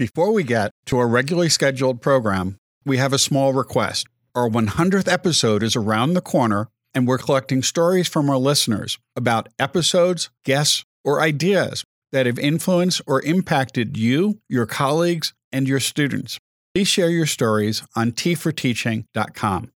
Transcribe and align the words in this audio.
Before 0.00 0.32
we 0.32 0.44
get 0.44 0.70
to 0.86 0.96
our 0.96 1.06
regularly 1.06 1.50
scheduled 1.50 2.00
program, 2.00 2.56
we 2.86 2.96
have 2.96 3.12
a 3.12 3.18
small 3.18 3.52
request. 3.52 4.06
Our 4.34 4.48
100th 4.48 5.06
episode 5.06 5.62
is 5.62 5.76
around 5.76 6.14
the 6.14 6.22
corner, 6.22 6.68
and 6.94 7.06
we're 7.06 7.18
collecting 7.18 7.62
stories 7.62 8.08
from 8.08 8.30
our 8.30 8.38
listeners 8.38 8.98
about 9.14 9.50
episodes, 9.58 10.30
guests, 10.42 10.84
or 11.04 11.20
ideas 11.20 11.84
that 12.12 12.24
have 12.24 12.38
influenced 12.38 13.02
or 13.06 13.20
impacted 13.24 13.98
you, 13.98 14.40
your 14.48 14.64
colleagues, 14.64 15.34
and 15.52 15.68
your 15.68 15.80
students. 15.80 16.38
Please 16.74 16.88
share 16.88 17.10
your 17.10 17.26
stories 17.26 17.82
on 17.94 18.12
teaforteaching.com. 18.12 19.70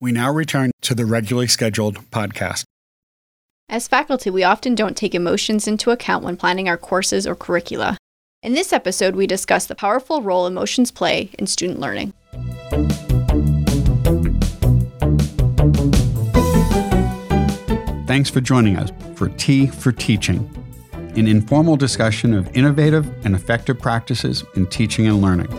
We 0.00 0.10
now 0.10 0.32
return 0.32 0.70
to 0.80 0.94
the 0.94 1.04
regularly 1.04 1.48
scheduled 1.48 1.96
podcast. 2.10 2.64
As 3.68 3.88
faculty, 3.88 4.30
we 4.30 4.42
often 4.42 4.74
don't 4.74 4.96
take 4.96 5.14
emotions 5.14 5.68
into 5.68 5.90
account 5.90 6.24
when 6.24 6.38
planning 6.38 6.66
our 6.66 6.78
courses 6.78 7.26
or 7.26 7.34
curricula. 7.36 7.98
In 8.42 8.54
this 8.54 8.72
episode, 8.72 9.16
we 9.16 9.26
discuss 9.26 9.66
the 9.66 9.74
powerful 9.74 10.22
role 10.22 10.46
emotions 10.46 10.90
play 10.90 11.28
in 11.38 11.46
student 11.46 11.78
learning. 11.78 12.14
Thanks 18.06 18.30
for 18.30 18.40
joining 18.40 18.78
us 18.78 18.92
for 19.14 19.28
Tea 19.28 19.66
for 19.66 19.92
Teaching, 19.92 20.48
an 20.94 21.28
informal 21.28 21.76
discussion 21.76 22.32
of 22.32 22.48
innovative 22.56 23.06
and 23.26 23.34
effective 23.34 23.78
practices 23.78 24.42
in 24.56 24.66
teaching 24.68 25.06
and 25.06 25.20
learning. 25.20 25.50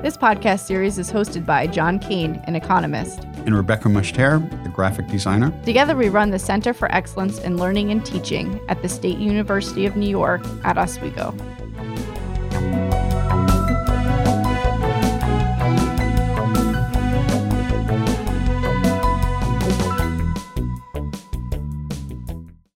This 0.00 0.16
podcast 0.16 0.60
series 0.60 0.96
is 0.96 1.12
hosted 1.12 1.44
by 1.44 1.66
John 1.66 1.98
Kane, 1.98 2.42
an 2.46 2.56
economist, 2.56 3.20
and 3.44 3.54
Rebecca 3.54 3.88
Mushtare, 3.90 4.40
a 4.64 4.70
graphic 4.70 5.08
designer. 5.08 5.52
Together, 5.66 5.94
we 5.94 6.08
run 6.08 6.30
the 6.30 6.38
Center 6.38 6.72
for 6.72 6.90
Excellence 6.90 7.38
in 7.40 7.58
Learning 7.58 7.90
and 7.90 8.04
Teaching 8.04 8.58
at 8.70 8.80
the 8.80 8.88
State 8.88 9.18
University 9.18 9.84
of 9.84 9.94
New 9.94 10.08
York 10.08 10.40
at 10.64 10.78
Oswego. 10.78 11.36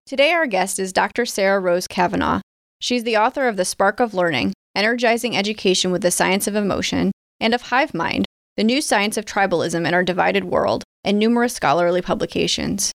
Today, 0.09 0.33
our 0.33 0.47
guest 0.47 0.79
is 0.79 0.95
Dr. 0.95 1.27
Sarah 1.27 1.61
Rose 1.61 1.87
Cavanagh. 1.87 2.41
She's 2.81 3.05
the 3.05 3.19
author 3.19 3.47
of 3.47 3.59
The 3.59 3.67
Spark 3.67 4.01
of 4.01 4.15
Learning 4.15 4.55
Energizing 4.75 5.37
Education 5.37 5.93
with 5.93 6.01
the 6.01 6.11
Science 6.11 6.47
of 6.47 6.55
Emotion, 6.55 7.13
and 7.39 7.53
of 7.53 7.61
Hive 7.61 7.93
Mind, 7.93 8.25
The 8.57 8.65
New 8.65 8.81
Science 8.81 9.19
of 9.19 9.27
Tribalism 9.27 9.87
in 9.87 9.93
Our 9.93 10.03
Divided 10.03 10.45
World, 10.45 10.83
and 11.05 11.19
numerous 11.19 11.53
scholarly 11.53 12.01
publications. 12.01 12.91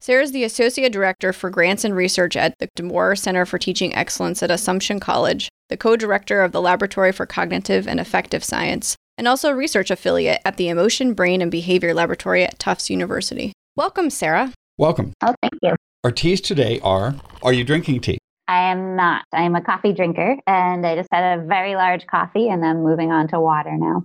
Sarah 0.00 0.22
is 0.22 0.30
the 0.30 0.44
Associate 0.44 0.92
Director 0.92 1.32
for 1.32 1.50
Grants 1.50 1.84
and 1.84 1.96
Research 1.96 2.36
at 2.36 2.54
the 2.60 2.68
D'Amour 2.76 3.16
Center 3.16 3.44
for 3.44 3.58
Teaching 3.58 3.92
Excellence 3.92 4.40
at 4.40 4.52
Assumption 4.52 5.00
College, 5.00 5.48
the 5.68 5.76
co 5.76 5.96
director 5.96 6.42
of 6.42 6.52
the 6.52 6.62
Laboratory 6.62 7.10
for 7.10 7.26
Cognitive 7.26 7.88
and 7.88 7.98
Affective 7.98 8.44
Science, 8.44 8.94
and 9.18 9.26
also 9.26 9.50
a 9.50 9.56
research 9.56 9.90
affiliate 9.90 10.40
at 10.44 10.58
the 10.58 10.68
Emotion, 10.68 11.12
Brain, 11.12 11.42
and 11.42 11.50
Behavior 11.50 11.92
Laboratory 11.92 12.44
at 12.44 12.60
Tufts 12.60 12.88
University. 12.88 13.52
Welcome, 13.74 14.10
Sarah. 14.10 14.52
Welcome. 14.78 15.12
Oh, 15.22 15.34
thank 15.42 15.54
you. 15.60 15.74
Our 16.04 16.10
teas 16.10 16.40
today 16.40 16.80
are 16.80 17.14
Are 17.44 17.52
you 17.52 17.62
drinking 17.62 18.00
tea? 18.00 18.18
I 18.48 18.72
am 18.72 18.96
not. 18.96 19.24
I 19.32 19.42
am 19.42 19.54
a 19.54 19.62
coffee 19.62 19.92
drinker 19.92 20.36
and 20.48 20.84
I 20.84 20.96
just 20.96 21.08
had 21.12 21.38
a 21.38 21.46
very 21.46 21.76
large 21.76 22.08
coffee 22.08 22.48
and 22.48 22.66
I'm 22.66 22.82
moving 22.82 23.12
on 23.12 23.28
to 23.28 23.38
water 23.38 23.70
now. 23.76 24.02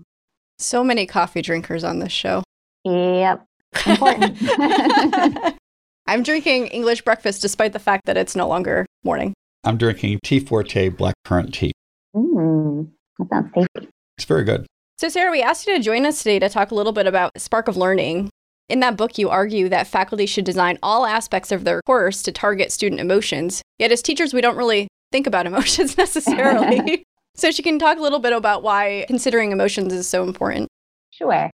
So 0.60 0.84
many 0.84 1.08
coffee 1.08 1.42
drinkers 1.42 1.84
on 1.84 1.98
this 1.98 2.12
show. 2.12 2.44
Yep. 2.84 3.44
Important. 3.88 4.38
I'm 6.08 6.22
drinking 6.22 6.68
English 6.68 7.02
breakfast 7.02 7.42
despite 7.42 7.74
the 7.74 7.80
fact 7.80 8.06
that 8.06 8.16
it's 8.16 8.36
no 8.36 8.48
longer 8.48 8.86
morning. 9.04 9.34
I'm 9.64 9.78
drinking 9.78 10.20
Tea 10.24 10.40
Forte 10.40 10.90
black 10.90 11.16
currant 11.26 11.52
tea. 11.52 11.72
Mmm, 12.16 12.90
that 13.18 13.28
sounds 13.28 13.52
tasty. 13.56 13.90
It's 14.20 14.26
very 14.26 14.44
good. 14.44 14.68
So, 15.00 15.10
Sarah, 15.10 15.32
we 15.32 15.42
asked 15.42 15.66
you 15.66 15.76
to 15.76 15.82
join 15.82 16.06
us 16.06 16.20
today 16.20 16.38
to 16.38 16.48
talk 16.48 16.70
a 16.70 16.76
little 16.76 16.94
bit 16.94 17.08
about 17.08 17.32
Spark 17.42 17.68
of 17.68 17.76
Learning, 17.76 18.30
in 18.70 18.80
that 18.82 18.98
book, 18.98 19.18
you 19.18 19.30
argue 19.30 19.70
that 19.70 19.88
faculty 19.88 20.26
should 20.26 20.46
design 20.46 20.78
all 20.84 21.06
aspects 21.06 21.52
of 21.52 21.64
their 21.64 21.82
course 21.86 22.22
to 22.24 22.32
target 22.32 22.72
student 22.72 23.00
emotions. 23.00 23.62
Yet, 23.80 23.92
as 23.92 24.02
teachers, 24.02 24.34
we 24.34 24.42
don't 24.42 24.58
really 24.58 24.88
think 25.12 25.28
about 25.28 25.46
emotions 25.48 25.98
necessarily. 25.98 27.04
so, 27.36 27.52
she 27.52 27.64
can 27.64 27.80
talk 27.80 27.98
a 27.98 28.02
little 28.02 28.20
bit 28.20 28.34
about 28.34 28.64
why 28.64 29.06
considering 29.08 29.52
emotions 29.52 29.94
is 29.94 30.08
so 30.08 30.24
important. 30.24 30.68
Sure. 31.12 31.50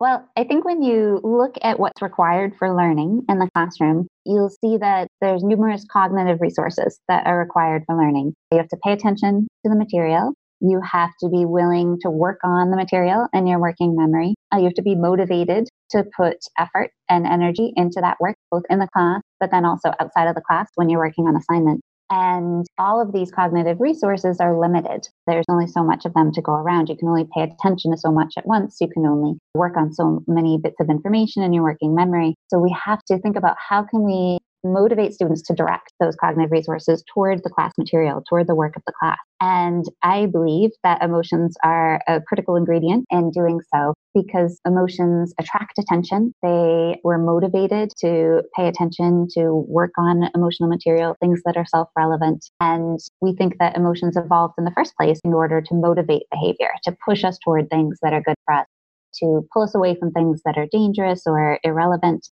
Well, 0.00 0.28
I 0.36 0.44
think 0.44 0.64
when 0.64 0.80
you 0.80 1.20
look 1.24 1.56
at 1.62 1.80
what's 1.80 2.00
required 2.00 2.54
for 2.56 2.72
learning 2.76 3.24
in 3.28 3.40
the 3.40 3.50
classroom, 3.52 4.06
you'll 4.24 4.54
see 4.64 4.76
that 4.76 5.08
there's 5.20 5.42
numerous 5.42 5.84
cognitive 5.90 6.40
resources 6.40 7.00
that 7.08 7.26
are 7.26 7.36
required 7.36 7.82
for 7.84 7.96
learning. 7.96 8.34
You 8.52 8.58
have 8.58 8.68
to 8.68 8.76
pay 8.84 8.92
attention 8.92 9.48
to 9.64 9.68
the 9.68 9.74
material. 9.74 10.34
You 10.60 10.80
have 10.80 11.10
to 11.20 11.28
be 11.28 11.44
willing 11.44 11.98
to 12.02 12.10
work 12.10 12.40
on 12.42 12.70
the 12.70 12.76
material 12.76 13.26
and 13.32 13.48
your 13.48 13.60
working 13.60 13.94
memory. 13.96 14.34
Uh, 14.52 14.58
you 14.58 14.64
have 14.64 14.74
to 14.74 14.82
be 14.82 14.94
motivated 14.94 15.68
to 15.90 16.04
put 16.16 16.38
effort 16.58 16.90
and 17.08 17.26
energy 17.26 17.72
into 17.76 18.00
that 18.00 18.16
work, 18.20 18.36
both 18.50 18.64
in 18.68 18.78
the 18.78 18.88
class, 18.92 19.22
but 19.40 19.50
then 19.50 19.64
also 19.64 19.92
outside 20.00 20.28
of 20.28 20.34
the 20.34 20.42
class 20.42 20.68
when 20.74 20.88
you're 20.88 21.00
working 21.00 21.26
on 21.26 21.36
assignment. 21.36 21.80
And 22.10 22.66
all 22.78 23.02
of 23.02 23.12
these 23.12 23.30
cognitive 23.30 23.80
resources 23.80 24.40
are 24.40 24.58
limited. 24.58 25.06
There's 25.26 25.44
only 25.50 25.66
so 25.66 25.84
much 25.84 26.06
of 26.06 26.14
them 26.14 26.32
to 26.32 26.40
go 26.40 26.52
around. 26.52 26.88
You 26.88 26.96
can 26.96 27.08
only 27.08 27.26
pay 27.34 27.42
attention 27.42 27.90
to 27.90 27.98
so 27.98 28.10
much 28.10 28.34
at 28.38 28.46
once. 28.46 28.78
You 28.80 28.88
can 28.88 29.04
only 29.04 29.38
work 29.54 29.76
on 29.76 29.92
so 29.92 30.22
many 30.26 30.58
bits 30.58 30.80
of 30.80 30.88
information 30.88 31.42
in 31.42 31.52
your 31.52 31.64
working 31.64 31.94
memory. 31.94 32.34
So 32.48 32.58
we 32.58 32.74
have 32.84 33.04
to 33.08 33.18
think 33.18 33.36
about 33.36 33.56
how 33.58 33.82
can 33.82 34.04
we 34.04 34.38
motivate 34.64 35.12
students 35.14 35.42
to 35.42 35.54
direct 35.54 35.92
those 36.00 36.16
cognitive 36.16 36.52
resources 36.52 37.02
toward 37.12 37.42
the 37.42 37.50
class 37.50 37.72
material, 37.78 38.22
toward 38.28 38.46
the 38.46 38.54
work 38.54 38.76
of 38.76 38.82
the 38.86 38.92
class. 38.98 39.18
And 39.40 39.84
I 40.02 40.26
believe 40.26 40.70
that 40.82 41.02
emotions 41.02 41.56
are 41.64 42.00
a 42.08 42.20
critical 42.20 42.56
ingredient 42.56 43.06
in 43.10 43.30
doing 43.30 43.60
so 43.72 43.94
because 44.14 44.60
emotions 44.66 45.32
attract 45.38 45.78
attention. 45.78 46.32
They 46.42 47.00
were 47.04 47.18
motivated 47.18 47.92
to 48.00 48.42
pay 48.56 48.66
attention, 48.66 49.28
to 49.34 49.64
work 49.68 49.92
on 49.96 50.28
emotional 50.34 50.68
material, 50.68 51.16
things 51.20 51.40
that 51.44 51.56
are 51.56 51.66
self 51.66 51.88
relevant. 51.96 52.44
And 52.60 52.98
we 53.20 53.34
think 53.34 53.58
that 53.58 53.76
emotions 53.76 54.16
evolved 54.16 54.54
in 54.58 54.64
the 54.64 54.72
first 54.72 54.94
place 54.96 55.20
in 55.24 55.32
order 55.32 55.60
to 55.60 55.74
motivate 55.74 56.24
behavior, 56.32 56.70
to 56.84 56.96
push 57.06 57.22
us 57.24 57.38
toward 57.44 57.70
things 57.70 57.98
that 58.02 58.12
are 58.12 58.22
good 58.22 58.36
for 58.44 58.54
us 58.54 58.66
to 59.14 59.46
pull 59.52 59.62
us 59.62 59.74
away 59.74 59.96
from 59.98 60.10
things 60.10 60.42
that 60.44 60.58
are 60.58 60.66
dangerous 60.70 61.22
or 61.26 61.58
irrelevant 61.64 62.28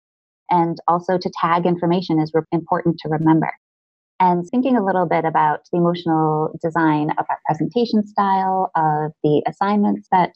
and 0.51 0.79
also 0.89 1.19
to 1.19 1.31
tag 1.41 1.67
information 1.67 2.19
is 2.21 2.31
re- 2.35 2.43
important 2.53 2.99
to 3.01 3.09
remember. 3.09 3.53
And 4.19 4.49
thinking 4.49 4.77
a 4.77 4.85
little 4.85 5.07
bit 5.07 5.25
about 5.25 5.61
the 5.71 5.79
emotional 5.79 6.59
design 6.63 7.11
of 7.19 7.27
our 7.29 7.39
presentation 7.47 8.07
style, 8.07 8.71
of 8.75 9.13
the 9.23 9.43
assignments 9.47 10.09
that 10.11 10.33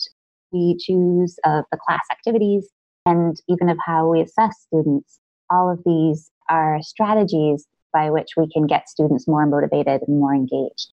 we 0.52 0.76
choose, 0.78 1.38
of 1.44 1.64
the 1.72 1.78
class 1.78 2.02
activities, 2.10 2.68
and 3.06 3.40
even 3.48 3.70
of 3.70 3.78
how 3.84 4.08
we 4.08 4.20
assess 4.20 4.60
students, 4.60 5.20
all 5.48 5.70
of 5.70 5.80
these 5.84 6.30
are 6.48 6.82
strategies 6.82 7.66
by 7.92 8.10
which 8.10 8.30
we 8.36 8.48
can 8.52 8.66
get 8.66 8.88
students 8.88 9.26
more 9.26 9.46
motivated 9.46 10.02
and 10.06 10.20
more 10.20 10.34
engaged. 10.34 10.92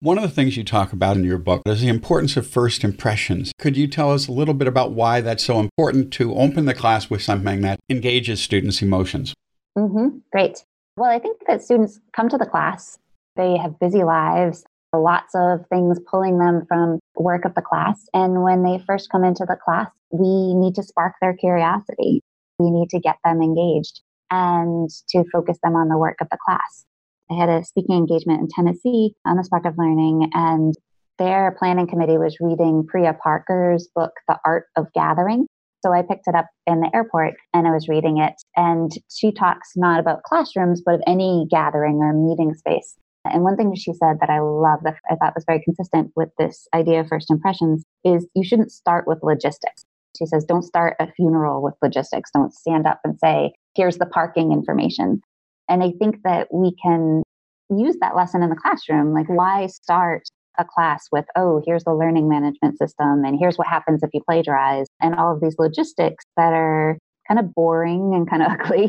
One 0.00 0.16
of 0.16 0.22
the 0.22 0.30
things 0.30 0.56
you 0.56 0.62
talk 0.62 0.92
about 0.92 1.16
in 1.16 1.24
your 1.24 1.38
book 1.38 1.62
is 1.66 1.80
the 1.80 1.88
importance 1.88 2.36
of 2.36 2.46
first 2.46 2.84
impressions. 2.84 3.50
Could 3.58 3.76
you 3.76 3.88
tell 3.88 4.12
us 4.12 4.28
a 4.28 4.32
little 4.32 4.54
bit 4.54 4.68
about 4.68 4.92
why 4.92 5.20
that's 5.20 5.42
so 5.42 5.58
important 5.58 6.12
to 6.12 6.36
open 6.36 6.66
the 6.66 6.74
class 6.74 7.10
with 7.10 7.20
something 7.20 7.62
that 7.62 7.80
engages 7.88 8.40
students' 8.40 8.80
emotions? 8.80 9.34
Mm-hmm. 9.76 10.18
Great. 10.30 10.64
Well, 10.96 11.10
I 11.10 11.18
think 11.18 11.38
that 11.48 11.64
students 11.64 11.98
come 12.14 12.28
to 12.28 12.38
the 12.38 12.46
class, 12.46 12.96
they 13.34 13.56
have 13.56 13.80
busy 13.80 14.04
lives, 14.04 14.64
lots 14.92 15.34
of 15.34 15.66
things 15.66 15.98
pulling 16.08 16.38
them 16.38 16.64
from 16.68 17.00
work 17.16 17.44
of 17.44 17.56
the 17.56 17.62
class. 17.62 18.08
And 18.14 18.44
when 18.44 18.62
they 18.62 18.78
first 18.86 19.10
come 19.10 19.24
into 19.24 19.46
the 19.48 19.56
class, 19.56 19.90
we 20.12 20.54
need 20.54 20.76
to 20.76 20.84
spark 20.84 21.14
their 21.20 21.34
curiosity. 21.34 22.22
We 22.60 22.70
need 22.70 22.90
to 22.90 23.00
get 23.00 23.16
them 23.24 23.42
engaged 23.42 24.00
and 24.30 24.88
to 25.08 25.24
focus 25.32 25.58
them 25.64 25.74
on 25.74 25.88
the 25.88 25.98
work 25.98 26.18
of 26.20 26.28
the 26.30 26.38
class. 26.44 26.84
I 27.30 27.34
had 27.34 27.48
a 27.48 27.64
speaking 27.64 27.96
engagement 27.96 28.40
in 28.40 28.48
Tennessee 28.48 29.14
on 29.26 29.36
the 29.36 29.44
Spark 29.44 29.66
of 29.66 29.76
Learning, 29.76 30.30
and 30.32 30.74
their 31.18 31.56
planning 31.58 31.86
committee 31.86 32.18
was 32.18 32.36
reading 32.40 32.86
Priya 32.86 33.14
Parker's 33.22 33.88
book, 33.94 34.12
The 34.28 34.38
Art 34.44 34.66
of 34.76 34.86
Gathering. 34.94 35.46
So 35.84 35.92
I 35.92 36.02
picked 36.02 36.26
it 36.26 36.34
up 36.34 36.46
in 36.66 36.80
the 36.80 36.90
airport 36.94 37.34
and 37.54 37.66
I 37.66 37.70
was 37.70 37.88
reading 37.88 38.18
it. 38.18 38.34
And 38.56 38.90
she 39.14 39.30
talks 39.30 39.72
not 39.76 40.00
about 40.00 40.22
classrooms, 40.24 40.82
but 40.84 40.96
of 40.96 41.02
any 41.06 41.46
gathering 41.50 41.96
or 41.96 42.12
meeting 42.12 42.54
space. 42.54 42.96
And 43.24 43.42
one 43.42 43.56
thing 43.56 43.74
she 43.74 43.92
said 43.92 44.18
that 44.20 44.30
I 44.30 44.40
love 44.40 44.80
that 44.84 44.96
I 45.10 45.16
thought 45.16 45.34
was 45.34 45.44
very 45.46 45.62
consistent 45.62 46.12
with 46.16 46.30
this 46.38 46.66
idea 46.74 47.00
of 47.00 47.08
first 47.08 47.30
impressions 47.30 47.84
is 48.04 48.26
you 48.34 48.44
shouldn't 48.44 48.72
start 48.72 49.06
with 49.06 49.18
logistics. 49.22 49.84
She 50.18 50.26
says, 50.26 50.44
don't 50.44 50.62
start 50.62 50.96
a 50.98 51.12
funeral 51.12 51.62
with 51.62 51.74
logistics. 51.82 52.30
Don't 52.32 52.52
stand 52.52 52.86
up 52.86 53.00
and 53.04 53.18
say, 53.18 53.52
here's 53.74 53.98
the 53.98 54.06
parking 54.06 54.52
information. 54.52 55.20
And 55.68 55.82
I 55.82 55.92
think 55.98 56.22
that 56.24 56.48
we 56.52 56.74
can 56.82 57.22
use 57.70 57.96
that 58.00 58.16
lesson 58.16 58.42
in 58.42 58.50
the 58.50 58.56
classroom. 58.56 59.12
Like, 59.12 59.28
why 59.28 59.66
start 59.66 60.22
a 60.58 60.64
class 60.64 61.06
with, 61.12 61.26
oh, 61.36 61.62
here's 61.66 61.84
the 61.84 61.94
learning 61.94 62.28
management 62.28 62.78
system, 62.78 63.24
and 63.24 63.38
here's 63.38 63.56
what 63.56 63.68
happens 63.68 64.02
if 64.02 64.10
you 64.12 64.20
plagiarize, 64.28 64.86
and 65.00 65.14
all 65.14 65.34
of 65.34 65.40
these 65.40 65.56
logistics 65.58 66.24
that 66.36 66.52
are 66.52 66.98
kind 67.28 67.38
of 67.38 67.54
boring 67.54 68.12
and 68.14 68.28
kind 68.28 68.42
of 68.42 68.52
ugly. 68.60 68.88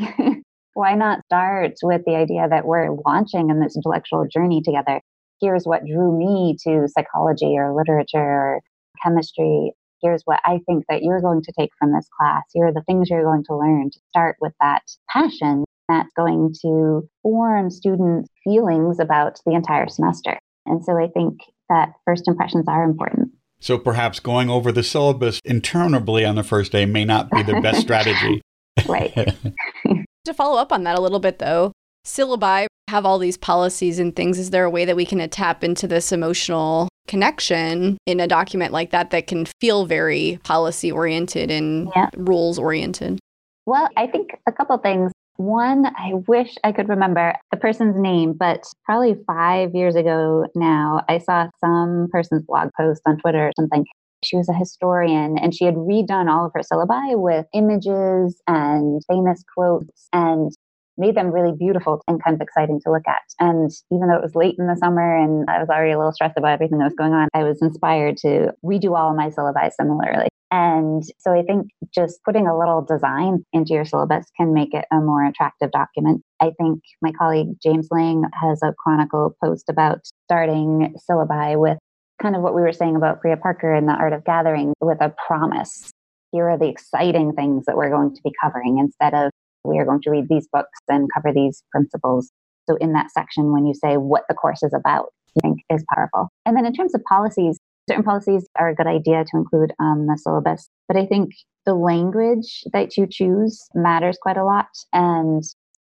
why 0.73 0.95
not 0.95 1.19
start 1.25 1.73
with 1.83 2.01
the 2.05 2.15
idea 2.15 2.47
that 2.49 2.65
we're 2.65 2.95
launching 3.05 3.49
in 3.49 3.59
this 3.59 3.75
intellectual 3.75 4.25
journey 4.31 4.61
together? 4.63 5.01
here's 5.41 5.65
what 5.65 5.85
drew 5.85 6.17
me 6.17 6.55
to 6.67 6.87
psychology 6.87 7.55
or 7.57 7.75
literature 7.75 8.19
or 8.19 8.61
chemistry. 9.03 9.71
Here's 10.01 10.21
what 10.25 10.39
I 10.45 10.59
think 10.65 10.85
that 10.89 11.03
you're 11.03 11.21
going 11.21 11.41
to 11.43 11.53
take 11.57 11.71
from 11.77 11.93
this 11.93 12.07
class. 12.17 12.43
Here 12.53 12.67
are 12.67 12.73
the 12.73 12.83
things 12.83 13.09
you're 13.09 13.23
going 13.23 13.43
to 13.45 13.57
learn 13.57 13.89
to 13.91 13.99
start 14.09 14.37
with 14.39 14.53
that 14.59 14.83
passion 15.09 15.65
that's 15.89 16.11
going 16.15 16.53
to 16.61 17.09
form 17.23 17.69
students' 17.69 18.29
feelings 18.43 18.99
about 18.99 19.39
the 19.45 19.53
entire 19.53 19.89
semester. 19.89 20.39
And 20.65 20.83
so 20.83 20.97
I 20.97 21.07
think 21.07 21.39
that 21.67 21.93
first 22.05 22.27
impressions 22.27 22.65
are 22.67 22.83
important. 22.83 23.31
So 23.59 23.77
perhaps 23.77 24.19
going 24.19 24.49
over 24.49 24.71
the 24.71 24.83
syllabus 24.83 25.41
interminably 25.43 26.23
on 26.23 26.35
the 26.35 26.43
first 26.43 26.71
day 26.71 26.85
may 26.85 27.03
not 27.03 27.29
be 27.29 27.43
the 27.43 27.59
best 27.59 27.81
strategy. 27.81 28.41
right. 28.87 29.13
to 30.25 30.33
follow 30.33 30.59
up 30.59 30.71
on 30.71 30.83
that 30.83 30.97
a 30.97 31.01
little 31.01 31.19
bit, 31.19 31.39
though, 31.39 31.73
syllabi 32.05 32.67
have 32.89 33.05
all 33.05 33.19
these 33.19 33.37
policies 33.37 33.99
and 33.99 34.15
things. 34.15 34.39
Is 34.39 34.49
there 34.49 34.63
a 34.63 34.69
way 34.69 34.85
that 34.85 34.95
we 34.95 35.05
can 35.05 35.27
tap 35.29 35.63
into 35.63 35.87
this 35.87 36.11
emotional 36.11 36.89
connection 37.07 37.97
in 38.05 38.19
a 38.19 38.27
document 38.27 38.71
like 38.71 38.91
that 38.91 39.11
that 39.11 39.27
can 39.27 39.45
feel 39.59 39.85
very 39.85 40.39
policy 40.43 40.91
oriented 40.91 41.51
and 41.51 41.89
yeah. 41.95 42.09
rules 42.15 42.57
oriented? 42.59 43.19
Well, 43.65 43.89
I 43.97 44.07
think 44.07 44.31
a 44.47 44.51
couple 44.51 44.77
things. 44.79 45.11
One, 45.39 45.85
I 45.85 46.15
wish 46.27 46.57
I 46.65 46.73
could 46.73 46.89
remember 46.89 47.33
the 47.49 47.55
person's 47.55 47.97
name, 47.97 48.33
but 48.33 48.65
probably 48.83 49.15
five 49.25 49.73
years 49.73 49.95
ago 49.95 50.45
now, 50.53 50.99
I 51.07 51.17
saw 51.17 51.47
some 51.63 52.09
person's 52.11 52.43
blog 52.45 52.71
post 52.75 53.01
on 53.05 53.19
Twitter 53.19 53.47
or 53.47 53.51
something. 53.57 53.85
She 54.21 54.35
was 54.35 54.49
a 54.49 54.53
historian 54.53 55.37
and 55.37 55.55
she 55.55 55.63
had 55.63 55.75
redone 55.75 56.29
all 56.29 56.45
of 56.45 56.51
her 56.53 56.59
syllabi 56.59 57.17
with 57.17 57.45
images 57.53 58.41
and 58.47 59.01
famous 59.07 59.41
quotes. 59.55 60.09
And 60.11 60.51
made 60.97 61.15
them 61.15 61.31
really 61.31 61.55
beautiful 61.57 62.01
and 62.09 62.21
kind 62.21 62.35
of 62.35 62.41
exciting 62.41 62.81
to 62.81 62.91
look 62.91 63.07
at. 63.07 63.21
And 63.39 63.71
even 63.93 64.09
though 64.09 64.17
it 64.17 64.21
was 64.21 64.35
late 64.35 64.55
in 64.59 64.67
the 64.67 64.75
summer 64.75 65.15
and 65.15 65.49
I 65.49 65.59
was 65.59 65.69
already 65.69 65.93
a 65.93 65.97
little 65.97 66.11
stressed 66.11 66.37
about 66.37 66.51
everything 66.51 66.79
that 66.79 66.83
was 66.83 66.95
going 66.97 67.13
on, 67.13 67.29
I 67.33 67.43
was 67.43 67.61
inspired 67.61 68.17
to 68.17 68.51
redo 68.65 68.97
all 68.97 69.11
of 69.11 69.15
my 69.15 69.29
syllabi 69.29 69.71
similarly. 69.71 70.27
And 70.51 71.03
so 71.19 71.31
I 71.31 71.43
think 71.43 71.67
just 71.93 72.23
putting 72.23 72.47
a 72.47 72.57
little 72.57 72.81
design 72.81 73.45
into 73.53 73.73
your 73.73 73.85
syllabus 73.85 74.25
can 74.35 74.53
make 74.53 74.73
it 74.73 74.85
a 74.91 74.99
more 74.99 75.23
attractive 75.25 75.71
document. 75.71 76.23
I 76.41 76.51
think 76.59 76.81
my 77.01 77.11
colleague 77.11 77.49
James 77.61 77.87
Lang 77.91 78.23
has 78.33 78.61
a 78.63 78.73
Chronicle 78.73 79.35
post 79.43 79.65
about 79.69 79.99
starting 80.25 80.95
syllabi 81.09 81.59
with 81.59 81.77
kind 82.21 82.35
of 82.35 82.41
what 82.41 82.55
we 82.55 82.61
were 82.61 82.73
saying 82.73 82.95
about 82.95 83.21
Priya 83.21 83.37
Parker 83.37 83.73
and 83.73 83.87
the 83.87 83.93
art 83.93 84.13
of 84.13 84.25
gathering 84.25 84.73
with 84.81 84.97
a 85.01 85.13
promise. 85.27 85.91
Here 86.31 86.49
are 86.49 86.57
the 86.57 86.67
exciting 86.67 87.33
things 87.33 87.65
that 87.65 87.77
we're 87.77 87.89
going 87.89 88.15
to 88.15 88.21
be 88.23 88.31
covering 88.41 88.79
instead 88.79 89.13
of 89.13 89.31
we 89.63 89.77
are 89.77 89.85
going 89.85 90.01
to 90.01 90.09
read 90.09 90.27
these 90.29 90.47
books 90.51 90.79
and 90.87 91.09
cover 91.13 91.33
these 91.33 91.63
principles. 91.71 92.31
So, 92.67 92.75
in 92.77 92.93
that 92.93 93.11
section, 93.11 93.51
when 93.51 93.65
you 93.65 93.73
say 93.73 93.97
what 93.97 94.23
the 94.29 94.35
course 94.35 94.63
is 94.63 94.73
about, 94.73 95.09
I 95.37 95.41
think 95.41 95.59
is 95.71 95.83
powerful. 95.93 96.29
And 96.45 96.55
then 96.55 96.65
in 96.65 96.73
terms 96.73 96.93
of 96.93 97.03
policies, 97.03 97.58
certain 97.89 98.03
policies 98.03 98.47
are 98.55 98.69
a 98.69 98.75
good 98.75 98.87
idea 98.87 99.25
to 99.25 99.37
include 99.37 99.73
on 99.79 100.05
the 100.05 100.17
syllabus. 100.17 100.69
But 100.87 100.95
I 100.95 101.05
think 101.05 101.31
the 101.65 101.73
language 101.73 102.63
that 102.71 102.95
you 102.95 103.07
choose 103.09 103.67
matters 103.73 104.17
quite 104.21 104.37
a 104.37 104.45
lot. 104.45 104.67
And 104.93 105.43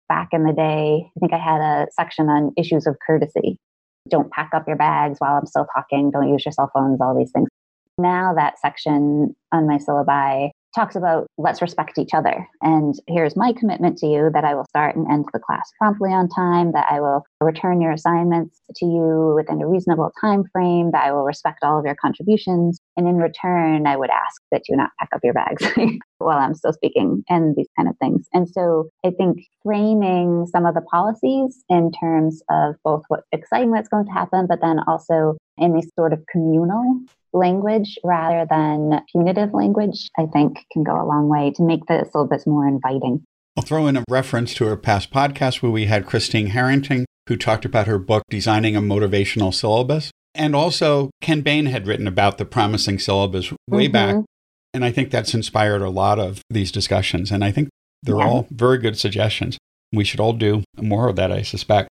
back 0.09 0.29
in 0.33 0.45
the 0.45 0.53
day, 0.53 1.07
I 1.17 1.21
think 1.21 1.33
I 1.33 1.39
had 1.39 1.61
a 1.61 1.87
section 1.93 2.29
on 2.29 2.53
issues 2.57 2.87
of 2.87 2.97
courtesy. 3.07 3.57
Don't 4.11 4.31
pack 4.33 4.51
up 4.53 4.67
your 4.67 4.77
bags 4.77 5.19
while 5.21 5.37
I'm 5.37 5.47
still 5.47 5.67
talking. 5.75 6.11
Don't 6.11 6.29
use 6.29 6.45
your 6.45 6.53
cell 6.53 6.71
phones, 6.75 7.01
all 7.01 7.17
these 7.17 7.31
things. 7.31 7.49
Now, 7.99 8.35
that 8.35 8.59
section 8.59 9.37
on 9.53 9.69
my 9.69 9.79
syllabi 9.79 10.51
talks 10.75 10.97
about 10.97 11.27
let's 11.39 11.63
respect 11.63 11.99
each 11.99 12.15
other. 12.15 12.49
And 12.63 12.95
here's 13.07 13.37
my 13.37 13.53
commitment 13.53 13.99
to 13.99 14.07
you 14.07 14.31
that 14.33 14.45
I 14.45 14.55
will 14.55 14.65
start 14.65 14.97
and 14.97 15.11
end 15.11 15.27
the 15.33 15.39
class 15.39 15.71
promptly 15.79 16.11
on 16.11 16.29
time, 16.29 16.73
that 16.73 16.87
I 16.91 17.01
will 17.01 17.25
return 17.41 17.81
your 17.81 17.93
assignments 17.93 18.61
to 18.77 18.87
you 18.87 19.35
within 19.37 19.61
a 19.61 19.69
reasonable 19.69 20.13
time 20.21 20.45
frame, 20.53 20.91
that 20.93 21.05
I 21.05 21.13
will 21.13 21.25
respect 21.25 21.63
all 21.63 21.79
of 21.79 21.85
your 21.85 21.97
contributions. 21.97 22.81
And 22.97 23.07
in 23.07 23.17
return, 23.17 23.87
I 23.87 23.97
would 23.97 24.11
ask 24.11 24.41
that 24.51 24.63
you 24.69 24.77
not 24.77 24.91
pack 24.99 25.11
up 25.15 25.21
your 25.23 25.35
bags 25.35 25.65
while 26.19 26.39
I'm 26.39 26.55
still 26.55 26.73
speaking 26.73 27.25
and 27.29 27.55
these 27.57 27.69
kind 27.77 27.89
of 27.89 27.97
things. 27.99 28.27
And 28.33 28.49
so 28.49 28.89
I 29.05 29.11
think 29.11 29.39
framing 29.63 30.47
some 30.47 30.67
of 30.67 30.75
the 30.75 30.83
policies 30.83 31.65
in 31.69 31.93
terms 31.93 32.43
of 32.51 32.77
both 32.85 33.03
what 33.09 33.25
exciting 33.33 33.73
that's 33.73 33.89
going 33.89 34.07
to 34.07 34.13
happen, 34.13 34.47
but 34.47 34.61
then 34.61 34.79
also 34.87 35.37
in 35.59 35.75
this 35.75 35.89
sort 35.97 36.13
of 36.13 36.25
communal 36.31 37.01
language 37.33 37.99
rather 38.05 38.47
than 38.49 39.01
punitive 39.11 39.53
language, 39.53 40.11
I 40.19 40.27
think 40.33 40.59
can 40.73 40.83
go 40.83 41.01
a 41.01 41.07
long 41.07 41.29
way 41.29 41.53
to 41.57 41.63
make 41.63 41.87
this 41.87 42.09
a 42.15 42.19
little 42.19 42.29
bit 42.29 42.47
more 42.47 42.67
inviting. 42.67 43.25
I'll 43.57 43.65
throw 43.65 43.87
in 43.87 43.97
a 43.97 44.05
reference 44.09 44.55
to 44.55 44.69
a 44.69 44.77
past 44.77 45.11
podcast 45.11 45.63
where 45.63 45.73
we 45.73 45.87
had 45.87 46.07
Christine 46.07 46.49
Harrington, 46.49 47.05
who 47.29 47.37
talked 47.37 47.65
about 47.65 47.87
her 47.87 47.99
book, 47.99 48.23
Designing 48.31 48.77
a 48.77 48.81
Motivational 48.81 49.53
Syllabus. 49.53 50.11
And 50.35 50.57
also, 50.57 51.11
Ken 51.21 51.43
Bain 51.43 51.67
had 51.67 51.87
written 51.87 52.07
about 52.07 52.39
the 52.39 52.47
promising 52.47 52.99
syllabus 52.99 53.53
way 53.69 53.85
mm-hmm. 53.85 53.93
back. 53.93 54.17
And 54.73 54.85
I 54.85 54.91
think 54.91 55.11
that's 55.11 55.35
inspired 55.35 55.83
a 55.83 55.91
lot 55.91 56.19
of 56.19 56.41
these 56.49 56.73
discussions. 56.73 57.31
And 57.31 57.45
I 57.45 57.51
think 57.51 57.69
they're 58.03 58.19
yeah. 58.19 58.27
all 58.27 58.47
very 58.51 58.79
good 58.79 58.99
suggestions. 58.99 59.59
We 59.93 60.05
should 60.05 60.21
all 60.21 60.33
do 60.33 60.65
more 60.79 61.09
of 61.09 61.17
that, 61.17 61.31
I 61.31 61.43
suspect. 61.43 61.91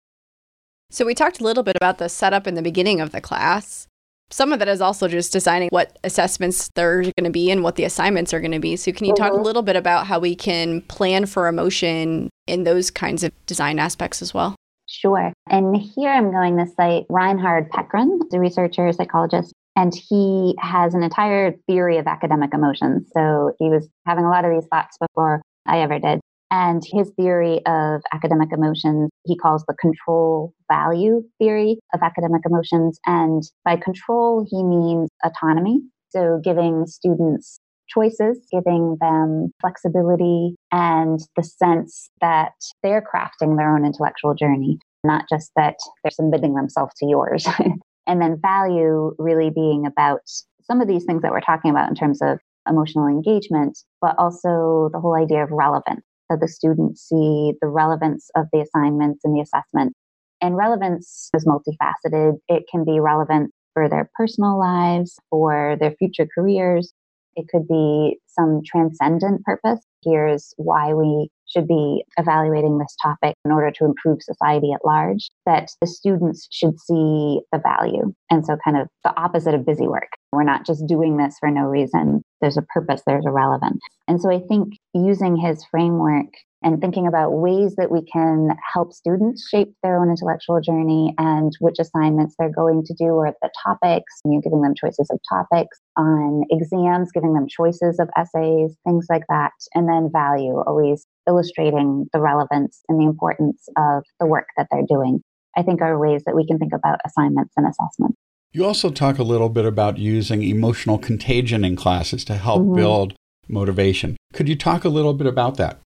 So, 0.90 1.06
we 1.06 1.14
talked 1.14 1.42
a 1.42 1.44
little 1.44 1.64
bit 1.64 1.76
about 1.76 1.98
the 1.98 2.08
setup 2.08 2.48
in 2.48 2.56
the 2.56 2.62
beginning 2.62 3.02
of 3.02 3.12
the 3.12 3.20
class 3.20 3.89
some 4.32 4.54
of 4.54 4.60
that 4.60 4.68
is 4.68 4.82
also 4.82 5.08
just 5.08 5.34
designing 5.34 5.70
what 5.72 5.98
assessments 6.04 6.70
there's 6.76 7.12
going 7.18 7.26
to 7.26 7.32
be 7.32 7.50
and 7.52 7.64
what 7.64 7.76
the 7.76 7.84
assignments 7.84 8.34
are 8.34 8.40
going 8.40 8.52
to 8.52 8.60
be. 8.60 8.76
So, 8.76 8.92
can 8.92 9.06
you 9.06 9.14
talk 9.16 9.32
a 9.32 9.36
mm-hmm. 9.36 9.44
little 9.44 9.64
bit 9.64 9.76
about 9.76 10.08
how 10.08 10.20
we 10.20 10.36
can 10.36 10.82
plan 10.82 11.26
for 11.26 11.48
emotion 11.48 12.30
in 12.48 12.64
those 12.64 12.92
kinds 12.92 13.24
of 13.24 13.32
design 13.46 13.80
aspects 13.80 14.22
as 14.22 14.34
well? 14.34 14.56
Sure. 14.88 15.32
And 15.50 15.78
here 15.78 16.10
I'm 16.10 16.32
going 16.32 16.58
to 16.58 16.66
cite 16.66 17.06
Reinhard 17.10 17.70
Pekrun, 17.70 18.22
a 18.34 18.40
researcher, 18.40 18.92
psychologist, 18.92 19.54
and 19.76 19.94
he 19.94 20.56
has 20.60 20.96
an 20.96 21.04
entire 21.04 21.54
theory 21.68 21.98
of 21.98 22.08
academic 22.08 22.54
emotions. 22.54 23.08
So 23.14 23.54
he 23.60 23.70
was 23.70 23.88
having 24.06 24.26
a 24.26 24.30
lot 24.30 24.46
of 24.46 24.52
these 24.52 24.68
thoughts 24.68 24.98
before 25.00 25.42
I 25.66 25.80
ever 25.80 26.00
did. 26.00 26.20
And 26.52 26.82
his 26.84 27.12
theory 27.12 27.62
of 27.66 28.02
academic 28.12 28.50
emotions, 28.52 29.10
he 29.26 29.38
calls 29.38 29.64
the 29.68 29.76
control 29.80 30.54
value 30.72 31.24
theory 31.38 31.78
of 31.94 32.02
academic 32.02 32.42
emotions. 32.46 33.00
And 33.06 33.44
by 33.64 33.76
control, 33.76 34.46
he 34.50 34.64
means 34.64 35.10
autonomy. 35.24 35.82
So 36.10 36.42
giving 36.44 36.88
students 36.88 37.60
choices, 37.88 38.40
giving 38.52 38.98
them 39.00 39.52
flexibility 39.62 40.56
and 40.72 41.20
the 41.36 41.44
sense 41.44 42.10
that 42.22 42.54
they're 42.84 43.04
crafting 43.04 43.58
their 43.58 43.76
own 43.76 43.86
intellectual 43.86 44.34
journey, 44.34 44.78
not 45.04 45.26
just 45.30 45.52
that 45.56 45.78
they're 46.04 46.12
submitting 46.12 46.56
themselves 46.56 46.94
to 46.98 47.08
yours. 47.08 47.48
and 48.08 48.22
then 48.22 48.40
value 48.42 49.14
really 49.18 49.50
being 49.50 49.86
about 49.86 50.22
some 50.64 50.82
of 50.82 50.88
these 50.88 51.04
things 51.04 51.22
that 51.22 51.32
we're 51.32 51.42
talking 51.42 51.72
about 51.72 51.90
in 51.90 51.96
terms 51.96 52.22
of 52.22 52.40
emotional 52.68 53.08
engagement, 53.08 53.78
but 54.02 54.16
also 54.20 54.90
the 54.94 55.00
whole 55.00 55.16
idea 55.16 55.44
of 55.44 55.50
relevance 55.52 56.04
the 56.38 56.48
students 56.48 57.08
see 57.08 57.54
the 57.62 57.68
relevance 57.68 58.30
of 58.36 58.48
the 58.52 58.62
assignments 58.62 59.22
and 59.24 59.36
the 59.36 59.42
assessment. 59.42 59.94
And 60.42 60.56
relevance 60.56 61.30
is 61.34 61.46
multifaceted. 61.46 62.38
It 62.48 62.64
can 62.72 62.86
be 62.86 63.00
relevant 63.00 63.52
for 63.74 63.90
their 63.90 64.10
personal 64.16 64.58
lives, 64.58 65.18
for 65.30 65.76
their 65.80 65.92
future 65.92 66.28
careers. 66.34 66.94
It 67.36 67.48
could 67.50 67.68
be 67.68 68.20
some 68.28 68.62
transcendent 68.66 69.44
purpose. 69.44 69.80
Here's 70.04 70.54
why 70.58 70.94
we 70.94 71.30
should 71.48 71.68
be 71.68 72.04
evaluating 72.18 72.78
this 72.78 72.96
topic 73.02 73.36
in 73.46 73.52
order 73.52 73.72
to 73.72 73.86
improve 73.86 74.22
society 74.22 74.72
at 74.74 74.86
large, 74.86 75.30
that 75.46 75.70
the 75.82 75.88
students 75.88 76.48
should 76.52 76.80
see 76.80 77.42
the 77.52 77.60
value. 77.64 78.14
And 78.30 78.46
so, 78.46 78.58
kind 78.64 78.78
of 78.78 78.88
the 79.04 79.16
opposite 79.20 79.54
of 79.54 79.66
busy 79.66 79.88
work. 79.88 80.10
We're 80.32 80.44
not 80.44 80.66
just 80.66 80.86
doing 80.88 81.18
this 81.18 81.38
for 81.40 81.50
no 81.50 81.64
reason. 81.64 82.24
There's 82.42 82.58
a 82.58 82.62
purpose, 82.62 83.02
there's 83.06 83.26
a 83.26 83.32
relevance. 83.32 83.82
And 84.08 84.22
so, 84.22 84.32
I 84.32 84.40
think 84.40 84.76
using 84.94 85.36
his 85.36 85.64
framework 85.66 86.34
and 86.62 86.82
thinking 86.82 87.08
about 87.08 87.32
ways 87.32 87.76
that 87.76 87.92
we 87.92 88.02
can 88.02 88.50
help 88.74 88.92
students 88.92 89.48
shape 89.48 89.74
their 89.82 90.00
own 90.00 90.10
intellectual 90.10 90.60
journey 90.60 91.14
and 91.18 91.54
which 91.60 91.80
assignments 91.80 92.36
they're 92.38 92.52
going 92.52 92.84
to 92.84 92.94
do 92.96 93.06
or 93.06 93.34
the 93.42 93.50
topics, 93.64 94.20
you 94.26 94.32
know, 94.32 94.42
giving 94.42 94.62
them 94.62 94.74
choices 94.76 95.10
of 95.10 95.20
topics 95.30 95.80
on 95.96 96.44
exams, 96.50 97.12
giving 97.14 97.34
them 97.34 97.48
choices 97.48 98.00
of 98.00 98.10
essays, 98.18 98.76
things 98.86 99.08
like 99.10 99.24
that. 99.30 99.52
And 99.74 99.88
then 99.88 100.10
value, 100.12 100.62
always 100.68 101.06
illustrating 101.28 102.08
the 102.12 102.20
relevance 102.20 102.82
and 102.90 103.00
the 103.00 103.06
importance 103.06 103.68
of 103.78 104.04
the 104.20 104.26
work 104.26 104.48
that 104.58 104.68
they're 104.72 104.86
doing, 104.88 105.24
I 105.56 105.64
think 105.64 105.82
are 105.82 105.98
ways 105.98 106.24
that 106.26 106.36
we 106.36 106.46
can 106.46 106.60
think 106.60 106.74
about 106.74 107.00
assignments 107.06 107.54
and 107.56 107.68
assessments. 107.68 108.18
You 108.52 108.66
also 108.66 108.90
talk 108.90 109.20
a 109.20 109.24
little 109.24 109.50
bit 109.50 109.66
about 109.66 109.98
using 109.98 110.44
emotional 110.44 110.98
contagion 110.98 111.64
in 111.64 111.76
classes 111.76 112.26
to 112.26 112.36
help 112.36 112.64
mm-hmm. 112.64 112.76
build 112.76 113.14
motivation. 113.48 114.18
Could 114.34 114.50
you 114.50 114.56
talk 114.56 114.86
a 114.86 114.90
little 114.90 115.14
bit 115.14 115.28
about 115.28 115.58
that? 115.58 115.80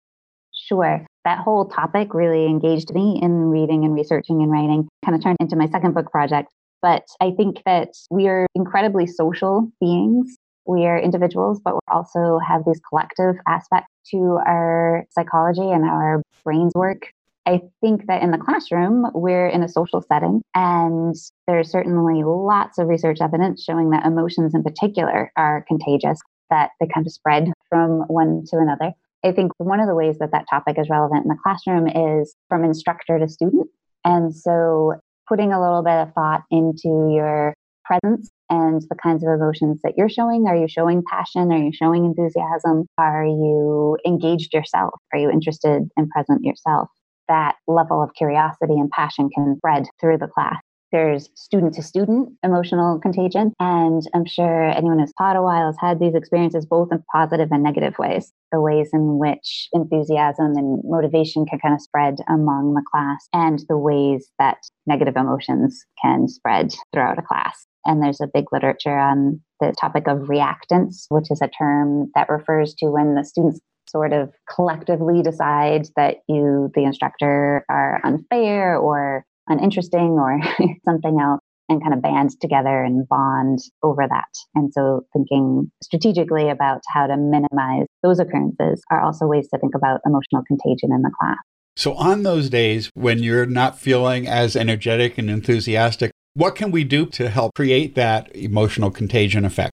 Sure. 0.53 1.07
That 1.25 1.39
whole 1.39 1.67
topic 1.67 2.15
really 2.15 2.47
engaged 2.47 2.95
me 2.95 3.19
in 3.23 3.51
reading 3.51 3.85
and 3.85 3.95
researching 3.95 4.43
and 4.43 4.51
writing, 4.51 4.89
kind 5.05 5.17
of 5.17 5.23
turned 5.23 5.37
into 5.41 5.57
my 5.57 5.69
second 5.69 5.95
book 5.95 6.11
project. 6.11 6.53
But 6.83 7.05
I 7.21 7.33
think 7.33 7.63
that 7.67 7.91
we 8.11 8.29
are 8.29 8.47
incredibly 8.55 9.07
social 9.07 9.71
beings 9.81 10.37
we 10.71 10.87
are 10.87 10.99
individuals, 10.99 11.61
but 11.63 11.75
we 11.75 11.81
also 11.93 12.39
have 12.47 12.63
these 12.65 12.81
collective 12.89 13.37
aspects 13.49 13.89
to 14.13 14.39
our 14.47 15.05
psychology 15.11 15.69
and 15.71 15.85
our 15.85 16.23
brains 16.45 16.73
work. 16.75 17.13
I 17.47 17.63
think 17.81 18.07
that 18.07 18.23
in 18.23 18.31
the 18.31 18.39
classroom, 18.39 19.07
we're 19.15 19.49
in 19.49 19.63
a 19.63 19.69
social 19.69 20.03
setting, 20.03 20.43
and 20.55 21.15
there's 21.47 21.71
certainly 21.71 22.23
lots 22.23 22.79
of 22.79 22.89
research 22.89 23.19
evidence 23.21 23.65
showing 23.65 23.91
that 23.91 24.05
emotions 24.05 24.55
in 24.55 24.63
particular 24.63 25.33
are 25.37 25.65
contagious, 25.67 26.21
that 26.51 26.71
they 26.81 26.87
kind 26.93 27.07
of 27.07 27.13
spread 27.13 27.51
from 27.69 28.01
one 28.09 28.45
to 28.51 28.59
another. 28.59 28.93
I 29.25 29.33
think 29.33 29.53
one 29.59 29.81
of 29.81 29.87
the 29.87 29.95
ways 29.95 30.19
that 30.19 30.33
that 30.33 30.47
topic 30.49 30.79
is 30.79 30.89
relevant 30.89 31.25
in 31.25 31.29
the 31.29 31.39
classroom 31.43 31.87
is 31.89 32.35
from 32.49 32.65
instructor 32.65 33.19
to 33.19 33.29
student. 33.29 33.69
And 34.05 34.35
so 34.35 34.95
putting 35.29 35.53
a 35.53 35.61
little 35.61 35.83
bit 35.83 35.95
of 35.95 36.13
thought 36.15 36.43
into 36.51 37.13
your 37.15 37.55
presence 37.85 38.31
and 38.49 38.83
the 38.89 38.97
kinds 38.97 39.23
of 39.23 39.31
emotions 39.31 39.81
that 39.83 39.95
you're 39.97 40.09
showing. 40.09 40.47
Are 40.47 40.57
you 40.57 40.69
showing 40.69 41.03
passion? 41.11 41.53
Are 41.53 41.59
you 41.59 41.73
showing 41.73 42.05
enthusiasm? 42.05 42.87
Are 42.99 43.25
you 43.25 43.99
engaged 44.07 44.55
yourself? 44.55 44.95
Are 45.13 45.19
you 45.19 45.31
interested 45.31 45.89
and 45.97 46.09
present 46.11 46.45
yourself? 46.45 46.89
That 47.31 47.55
level 47.69 48.03
of 48.03 48.11
curiosity 48.15 48.75
and 48.75 48.91
passion 48.91 49.31
can 49.33 49.55
spread 49.59 49.87
through 50.01 50.19
the 50.19 50.27
class. 50.27 50.61
There's 50.91 51.31
student 51.37 51.75
to 51.75 51.83
student 51.83 52.31
emotional 52.43 52.99
contagion. 52.99 53.53
And 53.61 54.03
I'm 54.13 54.27
sure 54.27 54.71
anyone 54.71 54.99
who's 54.99 55.13
taught 55.17 55.37
a 55.37 55.43
while 55.43 55.67
has 55.67 55.77
had 55.79 56.01
these 56.01 56.17
experiences 56.17 56.67
both 56.67 56.89
in 56.91 57.05
positive 57.15 57.53
and 57.53 57.63
negative 57.63 57.95
ways. 58.01 58.33
The 58.51 58.61
ways 58.61 58.91
in 58.93 59.19
which 59.19 59.69
enthusiasm 59.73 60.57
and 60.57 60.83
motivation 60.85 61.47
can 61.47 61.61
kind 61.61 61.75
of 61.75 61.81
spread 61.81 62.17
among 62.29 62.75
the 62.75 62.83
class, 62.91 63.29
and 63.33 63.63
the 63.69 63.79
ways 63.79 64.29
that 64.41 64.59
negative 64.89 65.15
emotions 65.17 65.85
can 66.03 66.27
spread 66.27 66.75
throughout 66.93 67.21
a 67.21 67.23
class. 67.23 67.65
And 67.85 68.03
there's 68.03 68.21
a 68.21 68.27
big 68.27 68.47
literature 68.51 68.99
on 68.99 69.41
the 69.61 69.73
topic 69.81 70.09
of 70.09 70.29
reactance, 70.29 71.05
which 71.11 71.31
is 71.31 71.41
a 71.41 71.49
term 71.49 72.11
that 72.17 72.29
refers 72.29 72.75
to 72.79 72.87
when 72.87 73.15
the 73.15 73.25
students 73.25 73.61
sort 73.91 74.13
of 74.13 74.31
collectively 74.49 75.23
decide 75.23 75.89
that 75.97 76.19
you, 76.29 76.71
the 76.75 76.85
instructor, 76.85 77.65
are 77.69 78.01
unfair 78.05 78.77
or 78.77 79.25
uninteresting 79.49 80.19
or 80.19 80.41
something 80.85 81.19
else 81.21 81.41
and 81.69 81.83
kind 81.83 81.95
of 81.95 82.03
band 82.03 82.31
together 82.41 82.83
and 82.83 83.09
bond 83.09 83.61
over 83.83 84.03
that. 84.09 84.29
And 84.55 84.73
so 84.73 85.07
thinking 85.13 85.71
strategically 85.83 86.51
about 86.51 86.81
how 86.89 87.07
to 87.07 87.17
minimize 87.17 87.87
those 88.03 88.19
occurrences 88.19 88.83
are 88.91 89.01
also 89.01 89.27
ways 89.27 89.49
to 89.55 89.59
think 89.59 89.75
about 89.75 90.01
emotional 90.05 90.43
contagion 90.47 90.91
in 90.93 91.03
the 91.03 91.13
class. 91.19 91.39
So 91.77 91.95
on 91.95 92.25
those 92.25 92.51
days 92.51 92.91
when 92.95 93.23
you're 93.23 93.47
not 93.47 93.79
feeling 93.79 94.27
as 94.27 94.57
energetic 94.57 95.17
and 95.17 95.31
enthusiastic, 95.31 96.11
what 96.35 96.57
can 96.57 96.71
we 96.71 96.85
do 96.85 97.07
to 97.07 97.31
help 97.31 97.55
create 97.55 97.95
that 97.95 98.35
emotional 98.35 98.91
contagion 98.91 99.45
effect? 99.45 99.73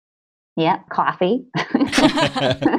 Yeah, 0.56 0.80
coffee. 0.90 1.46